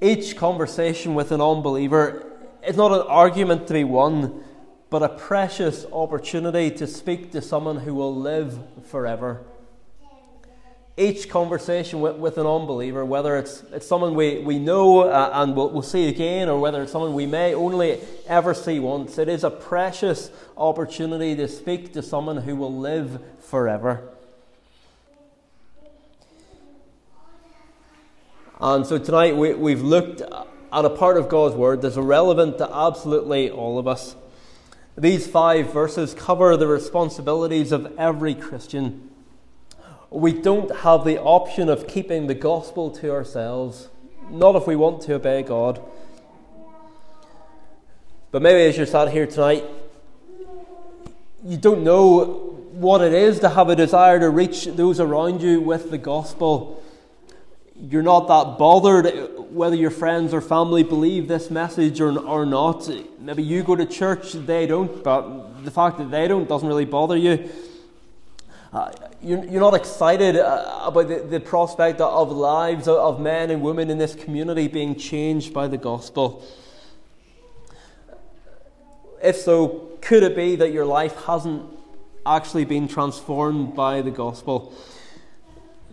Each 0.00 0.36
conversation 0.36 1.14
with 1.14 1.32
an 1.32 1.40
unbeliever 1.40 2.30
is 2.66 2.76
not 2.76 2.92
an 2.92 3.06
argument 3.06 3.66
to 3.68 3.74
be 3.74 3.84
won, 3.84 4.42
but 4.90 5.02
a 5.02 5.08
precious 5.08 5.86
opportunity 5.92 6.70
to 6.72 6.86
speak 6.86 7.32
to 7.32 7.42
someone 7.42 7.78
who 7.78 7.94
will 7.94 8.14
live 8.14 8.58
forever 8.84 9.44
each 10.96 11.28
conversation 11.28 12.00
with, 12.00 12.16
with 12.16 12.38
an 12.38 12.46
unbeliever, 12.46 13.04
whether 13.04 13.36
it's, 13.36 13.64
it's 13.72 13.86
someone 13.86 14.14
we, 14.14 14.38
we 14.38 14.58
know 14.60 15.00
uh, 15.00 15.30
and 15.34 15.56
we'll, 15.56 15.70
we'll 15.70 15.82
see 15.82 16.08
again, 16.08 16.48
or 16.48 16.60
whether 16.60 16.82
it's 16.82 16.92
someone 16.92 17.14
we 17.14 17.26
may 17.26 17.52
only 17.52 17.98
ever 18.28 18.54
see 18.54 18.78
once, 18.78 19.18
it 19.18 19.28
is 19.28 19.42
a 19.42 19.50
precious 19.50 20.30
opportunity 20.56 21.34
to 21.34 21.48
speak 21.48 21.92
to 21.94 22.02
someone 22.02 22.36
who 22.36 22.54
will 22.54 22.74
live 22.74 23.20
forever. 23.40 24.13
And 28.64 28.86
so 28.86 28.96
tonight 28.96 29.36
we, 29.36 29.52
we've 29.52 29.82
looked 29.82 30.22
at 30.22 30.84
a 30.84 30.88
part 30.88 31.18
of 31.18 31.28
God's 31.28 31.54
Word 31.54 31.82
that's 31.82 31.96
relevant 31.96 32.56
to 32.58 32.74
absolutely 32.74 33.50
all 33.50 33.78
of 33.78 33.86
us. 33.86 34.16
These 34.96 35.26
five 35.26 35.70
verses 35.70 36.14
cover 36.14 36.56
the 36.56 36.66
responsibilities 36.66 37.72
of 37.72 37.92
every 37.98 38.34
Christian 38.34 39.10
we 40.14 40.32
don't 40.32 40.74
have 40.76 41.04
the 41.04 41.20
option 41.20 41.68
of 41.68 41.88
keeping 41.88 42.28
the 42.28 42.34
gospel 42.34 42.88
to 42.88 43.10
ourselves, 43.10 43.88
not 44.30 44.54
if 44.54 44.64
we 44.64 44.76
want 44.76 45.02
to 45.02 45.14
obey 45.14 45.42
God. 45.42 45.82
But 48.30 48.40
maybe 48.40 48.62
as 48.62 48.76
you're 48.76 48.86
sat 48.86 49.10
here 49.10 49.26
tonight, 49.26 49.64
you 51.44 51.56
don't 51.56 51.82
know 51.82 52.60
what 52.70 53.00
it 53.00 53.12
is 53.12 53.40
to 53.40 53.48
have 53.48 53.68
a 53.68 53.76
desire 53.76 54.20
to 54.20 54.30
reach 54.30 54.66
those 54.66 55.00
around 55.00 55.42
you 55.42 55.60
with 55.60 55.90
the 55.90 55.98
gospel. 55.98 56.80
You're 57.76 58.02
not 58.02 58.28
that 58.28 58.58
bothered 58.58 59.06
whether 59.50 59.74
your 59.74 59.90
friends 59.90 60.32
or 60.32 60.40
family 60.40 60.82
believe 60.82 61.26
this 61.26 61.50
message 61.50 62.00
or, 62.00 62.18
or 62.18 62.46
not. 62.46 62.88
Maybe 63.18 63.42
you 63.42 63.62
go 63.62 63.74
to 63.74 63.84
church, 63.84 64.32
they 64.32 64.66
don't, 64.66 65.02
but 65.02 65.64
the 65.64 65.70
fact 65.70 65.98
that 65.98 66.10
they 66.10 66.28
don't 66.28 66.48
doesn't 66.48 66.68
really 66.68 66.84
bother 66.84 67.16
you. 67.16 67.50
Uh, 68.72 68.90
you're, 69.22 69.44
you're 69.44 69.60
not 69.60 69.74
excited 69.74 70.36
uh, 70.36 70.82
about 70.84 71.08
the, 71.08 71.20
the 71.20 71.40
prospect 71.40 72.00
of 72.00 72.30
lives 72.32 72.88
of 72.88 73.20
men 73.20 73.50
and 73.50 73.62
women 73.62 73.88
in 73.88 73.98
this 73.98 74.14
community 74.14 74.66
being 74.66 74.96
changed 74.96 75.52
by 75.52 75.68
the 75.68 75.78
gospel. 75.78 76.44
If 79.22 79.36
so, 79.36 79.90
could 80.00 80.22
it 80.22 80.36
be 80.36 80.56
that 80.56 80.72
your 80.72 80.84
life 80.84 81.14
hasn't 81.24 81.64
actually 82.26 82.64
been 82.64 82.88
transformed 82.88 83.74
by 83.74 84.02
the 84.02 84.10
gospel? 84.10 84.74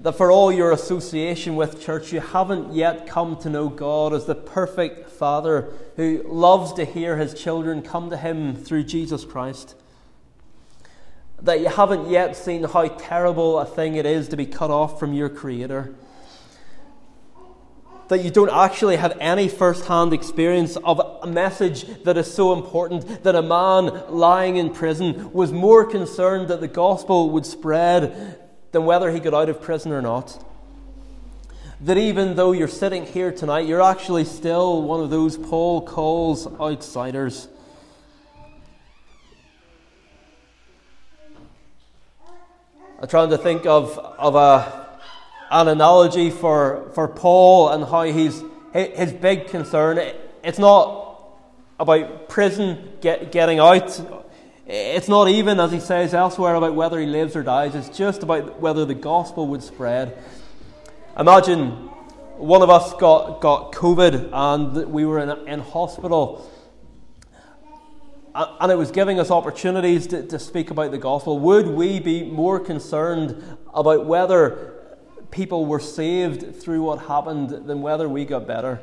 That 0.02 0.14
for 0.14 0.32
all 0.32 0.52
your 0.52 0.72
association 0.72 1.56
with 1.56 1.82
church, 1.82 2.12
you 2.12 2.20
haven't 2.20 2.74
yet 2.74 3.08
come 3.08 3.38
to 3.38 3.50
know 3.50 3.70
God 3.70 4.14
as 4.14 4.26
the 4.26 4.36
perfect 4.36 5.10
Father 5.10 5.72
who 5.96 6.24
loves 6.26 6.74
to 6.74 6.86
hear 6.86 7.18
his 7.18 7.34
children 7.34 7.82
come 7.82 8.10
to 8.10 8.18
him 8.18 8.56
through 8.56 8.84
Jesus 8.86 9.26
Christ? 9.26 9.76
that 11.42 11.60
you 11.60 11.68
haven't 11.70 12.10
yet 12.10 12.36
seen 12.36 12.64
how 12.64 12.88
terrible 12.88 13.60
a 13.60 13.66
thing 13.66 13.96
it 13.96 14.06
is 14.06 14.28
to 14.30 14.38
be 14.38 14.46
cut 14.46 14.70
off 14.70 15.00
from 15.00 15.14
your 15.14 15.30
Creator. 15.30 15.94
That 18.10 18.24
you 18.24 18.30
don't 18.30 18.52
actually 18.52 18.98
have 18.98 19.18
any 19.20 19.48
first 19.48 19.86
hand 19.86 20.14
experience 20.14 20.76
of 20.78 21.00
a 21.00 21.28
message 21.28 22.04
that 22.04 22.18
is 22.18 22.32
so 22.32 22.54
important 22.54 23.24
that 23.24 23.36
a 23.36 23.42
man 23.42 24.04
lying 24.10 24.58
in 24.58 24.70
prison 24.70 25.32
was 25.32 25.52
more 25.52 25.86
concerned 25.86 26.50
that 26.50 26.60
the 26.60 26.68
gospel 26.68 27.30
would 27.32 27.46
spread 27.46 28.38
than 28.72 28.86
whether 28.86 29.12
he 29.12 29.20
got 29.20 29.34
out 29.34 29.50
of 29.50 29.62
prison 29.62 29.92
or 29.92 30.02
not. 30.02 30.44
That 31.82 31.98
even 31.98 32.36
though 32.36 32.52
you're 32.52 32.68
sitting 32.68 33.06
here 33.06 33.32
tonight, 33.32 33.66
you're 33.66 33.82
actually 33.82 34.26
still 34.26 34.84
one 34.84 35.02
of 35.02 35.10
those 35.10 35.38
Paul 35.38 35.82
calls 35.82 36.48
outsiders. 36.60 37.48
I'm 43.02 43.08
trying 43.08 43.32
to 43.32 43.38
think 43.40 43.66
of, 43.66 43.98
of 43.98 44.36
a, 44.36 45.00
an 45.50 45.68
analogy 45.68 46.30
for, 46.30 46.92
for 46.94 47.08
Paul 47.08 47.70
and 47.70 47.84
how 47.84 48.04
he's, 48.04 48.44
his 48.74 49.12
big 49.12 49.48
concern. 49.48 50.00
It's 50.44 50.60
not 50.60 51.18
about 51.80 52.30
prison 52.30 52.92
get, 53.02 53.32
getting 53.32 53.58
out. 53.58 54.21
It's 54.74 55.10
not 55.10 55.28
even, 55.28 55.60
as 55.60 55.74
he 55.74 55.82
says 55.82 56.14
elsewhere, 56.14 56.56
about 56.56 56.76
whether 56.76 56.98
he 56.98 57.06
lives 57.06 57.36
or 57.36 57.44
dies. 57.44 57.76
It's 57.76 57.90
just 57.90 58.24
about 58.24 58.62
whether 58.62 58.86
the 58.86 58.94
gospel 58.94 59.48
would 59.48 59.62
spread. 59.62 60.18
Imagine 61.20 61.72
one 62.38 62.62
of 62.62 62.70
us 62.70 62.94
got, 62.94 63.42
got 63.42 63.74
COVID 63.74 64.30
and 64.32 64.90
we 64.90 65.04
were 65.04 65.20
in, 65.20 65.46
in 65.46 65.60
hospital 65.60 66.50
and 68.34 68.72
it 68.72 68.78
was 68.78 68.92
giving 68.92 69.20
us 69.20 69.30
opportunities 69.30 70.08
to, 70.08 70.26
to 70.26 70.40
speak 70.40 70.72
about 70.72 70.92
the 70.92 70.98
gospel, 70.98 71.38
would 71.40 71.68
we 71.68 72.00
be 72.00 72.24
more 72.24 72.58
concerned 72.58 73.58
about 73.74 74.06
whether 74.06 74.74
people 75.32 75.66
were 75.66 75.82
saved 75.82 76.56
through 76.56 76.82
what 76.84 77.08
happened 77.08 77.50
than 77.50 77.82
whether 77.82 78.08
we 78.08 78.24
got 78.24 78.48
better? 78.48 78.80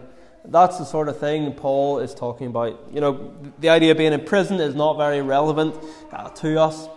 That's 0.51 0.79
the 0.79 0.85
sort 0.85 1.09
of 1.09 1.19
thing 1.19 1.53
Paul 1.53 1.99
is 1.99 2.15
talking 2.15 2.47
about. 2.47 2.81
You 2.91 3.03
know, 3.03 3.35
the 3.59 3.69
idea 3.69 3.91
of 3.93 3.99
being 3.99 4.15
in 4.15 4.25
prison 4.25 4.61
is 4.61 4.75
not 4.75 4.97
very 4.97 5.21
relevant 5.21 5.75
uh, 6.11 6.31
to 6.31 6.59
us, 6.59 6.89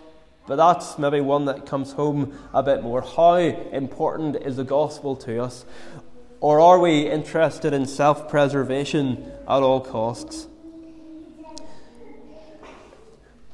but 0.46 0.56
that's 0.56 0.98
maybe 0.98 1.20
one 1.20 1.44
that 1.44 1.66
comes 1.66 1.92
home 1.92 2.36
a 2.54 2.62
bit 2.62 2.82
more. 2.82 3.02
How 3.02 3.34
important 3.34 4.36
is 4.36 4.56
the 4.56 4.64
gospel 4.64 5.16
to 5.16 5.42
us? 5.42 5.66
Or 6.40 6.60
are 6.60 6.78
we 6.78 7.08
interested 7.08 7.74
in 7.74 7.86
self 7.86 8.28
preservation 8.28 9.30
at 9.42 9.62
all 9.62 9.80
costs? 9.80 10.48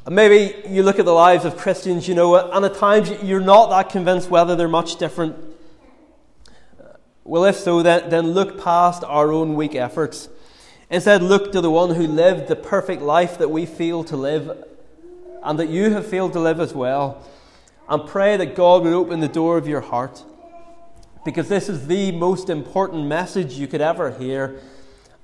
Maybe 0.09 0.55
you 0.69 0.85
look 0.85 0.99
at 0.99 1.05
the 1.05 1.13
lives 1.13 1.45
of 1.45 1.57
Christians, 1.57 2.09
you 2.09 2.15
know, 2.15 2.37
and 2.37 2.65
at 2.65 2.77
times 2.77 3.11
you're 3.23 3.41
not 3.41 3.69
that 3.71 3.91
convinced 3.91 4.31
whether 4.31 4.57
they're 4.57 4.69
much 4.69 4.97
different. 4.97 5.37
Well, 7.29 7.45
if 7.45 7.57
so, 7.57 7.83
then, 7.83 8.09
then 8.09 8.29
look 8.29 8.59
past 8.59 9.05
our 9.05 9.31
own 9.31 9.55
weak 9.55 9.75
efforts. 9.75 10.31
Instead, 10.89 11.23
look 11.23 11.53
to 11.53 11.61
the 11.61 11.71
one 11.71 11.95
who 11.95 12.07
lived 12.07 12.49
the 12.49 12.57
perfect 12.57 13.03
life 13.03 13.37
that 13.37 13.51
we 13.51 13.67
feel 13.67 14.03
to 14.05 14.17
live 14.17 14.65
and 15.43 15.59
that 15.59 15.69
you 15.69 15.91
have 15.91 16.07
failed 16.07 16.33
to 16.33 16.41
live 16.41 16.59
as 16.59 16.73
well. 16.73 17.23
And 17.87 18.09
pray 18.09 18.39
that 18.39 18.55
God 18.55 18.83
would 18.83 18.95
open 18.95 19.21
the 19.21 19.29
door 19.29 19.59
of 19.59 19.69
your 19.69 19.83
heart. 19.83 20.25
Because 21.23 21.51
this 21.51 21.69
is 21.69 21.87
the 21.87 22.13
most 22.13 22.49
important 22.49 23.07
message 23.07 23.53
you 23.59 23.67
could 23.67 23.83
ever 23.83 24.11
hear. 24.13 24.63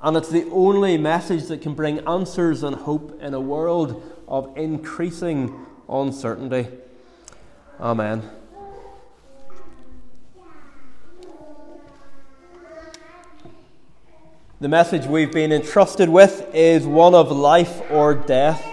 And 0.02 0.14
it's 0.14 0.28
the 0.28 0.44
only 0.50 0.98
message 0.98 1.44
that 1.44 1.62
can 1.62 1.72
bring 1.72 2.00
answers 2.00 2.62
and 2.62 2.76
hope 2.76 3.18
in 3.22 3.32
a 3.32 3.40
world 3.40 4.02
of 4.28 4.54
increasing 4.58 5.58
uncertainty. 5.88 6.68
Amen. 7.80 8.30
The 14.64 14.70
message 14.70 15.04
we've 15.04 15.30
been 15.30 15.52
entrusted 15.52 16.08
with 16.08 16.48
is 16.54 16.86
one 16.86 17.14
of 17.14 17.30
life 17.30 17.82
or 17.90 18.14
death. 18.14 18.66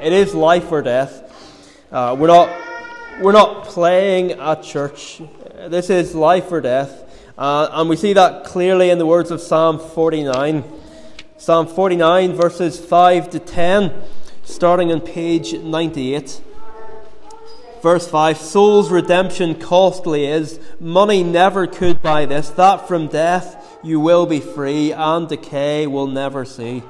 It 0.00 0.12
is 0.12 0.36
life 0.36 0.70
or 0.70 0.82
death. 0.82 1.84
Uh, 1.90 2.14
we're, 2.16 2.28
not, 2.28 2.48
we're 3.20 3.32
not 3.32 3.64
playing 3.64 4.30
at 4.30 4.62
church. 4.62 5.20
This 5.66 5.90
is 5.90 6.14
life 6.14 6.52
or 6.52 6.60
death. 6.60 7.32
Uh, 7.36 7.68
and 7.72 7.88
we 7.88 7.96
see 7.96 8.12
that 8.12 8.44
clearly 8.44 8.88
in 8.88 8.98
the 8.98 9.04
words 9.04 9.32
of 9.32 9.40
Psalm 9.40 9.80
49. 9.80 10.62
Psalm 11.38 11.66
49, 11.66 12.32
verses 12.32 12.78
5 12.78 13.28
to 13.30 13.40
10, 13.40 14.00
starting 14.44 14.92
on 14.92 15.00
page 15.00 15.54
98. 15.54 16.40
Verse 17.82 18.06
5 18.08 18.38
Soul's 18.38 18.92
redemption 18.92 19.56
costly 19.56 20.26
is, 20.26 20.60
money 20.78 21.24
never 21.24 21.66
could 21.66 22.00
buy 22.00 22.26
this. 22.26 22.48
That 22.50 22.86
from 22.86 23.08
death 23.08 23.65
you 23.82 24.00
will 24.00 24.26
be 24.26 24.40
free, 24.40 24.92
and 24.92 25.28
decay 25.28 25.86
will 25.86 26.06
never 26.06 26.44
see. 26.44 26.82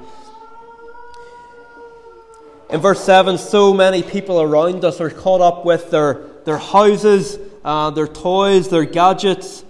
In 2.69 2.81
verse 2.81 3.05
7, 3.05 3.39
so 3.39 3.73
many 3.73 4.03
people 4.03 4.41
around 4.41 4.85
us 4.85 5.01
are 5.01 5.11
caught 5.11 5.41
up 5.41 5.65
with 5.65 5.91
their, 5.91 6.27
their 6.45 6.59
houses, 6.59 7.39
uh, 7.65 7.91
their 7.91 8.09
toys, 8.09 8.69
their 8.69 8.85
gadgets. 8.85 9.65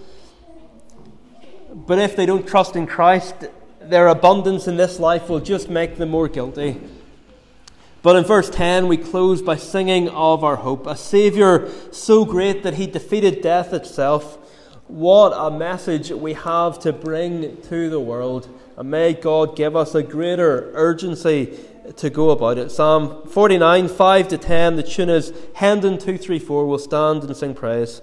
But 1.74 1.98
if 1.98 2.16
they 2.16 2.24
don't 2.24 2.48
trust 2.48 2.74
in 2.74 2.86
Christ, 2.86 3.34
their 3.80 4.08
abundance 4.08 4.66
in 4.66 4.76
this 4.76 4.98
life 4.98 5.28
will 5.28 5.40
just 5.40 5.68
make 5.68 5.98
them 5.98 6.08
more 6.08 6.28
guilty. 6.28 6.80
But 8.02 8.16
in 8.16 8.24
verse 8.24 8.48
10, 8.48 8.88
we 8.88 8.96
close 8.96 9.42
by 9.42 9.56
singing 9.56 10.08
of 10.08 10.44
our 10.44 10.56
hope. 10.56 10.86
A 10.86 10.96
Saviour 10.96 11.68
so 11.90 12.24
great 12.24 12.62
that 12.62 12.74
he 12.74 12.86
defeated 12.86 13.42
death 13.42 13.72
itself. 13.72 14.38
What 14.88 15.30
a 15.30 15.50
message 15.50 16.10
we 16.10 16.34
have 16.34 16.78
to 16.80 16.92
bring 16.92 17.60
to 17.62 17.90
the 17.90 17.98
world. 17.98 18.48
And 18.76 18.90
may 18.90 19.14
God 19.14 19.56
give 19.56 19.74
us 19.74 19.96
a 19.96 20.02
greater 20.02 20.70
urgency 20.74 21.58
to 21.96 22.08
go 22.08 22.30
about 22.30 22.58
it. 22.58 22.70
Psalm 22.70 23.26
49, 23.26 23.88
5 23.88 24.28
to 24.28 24.38
10, 24.38 24.76
the 24.76 24.82
tune 24.84 25.08
is 25.08 25.32
Hendon 25.54 25.98
234. 25.98 26.66
We'll 26.66 26.78
stand 26.78 27.24
and 27.24 27.36
sing 27.36 27.54
praise. 27.54 28.00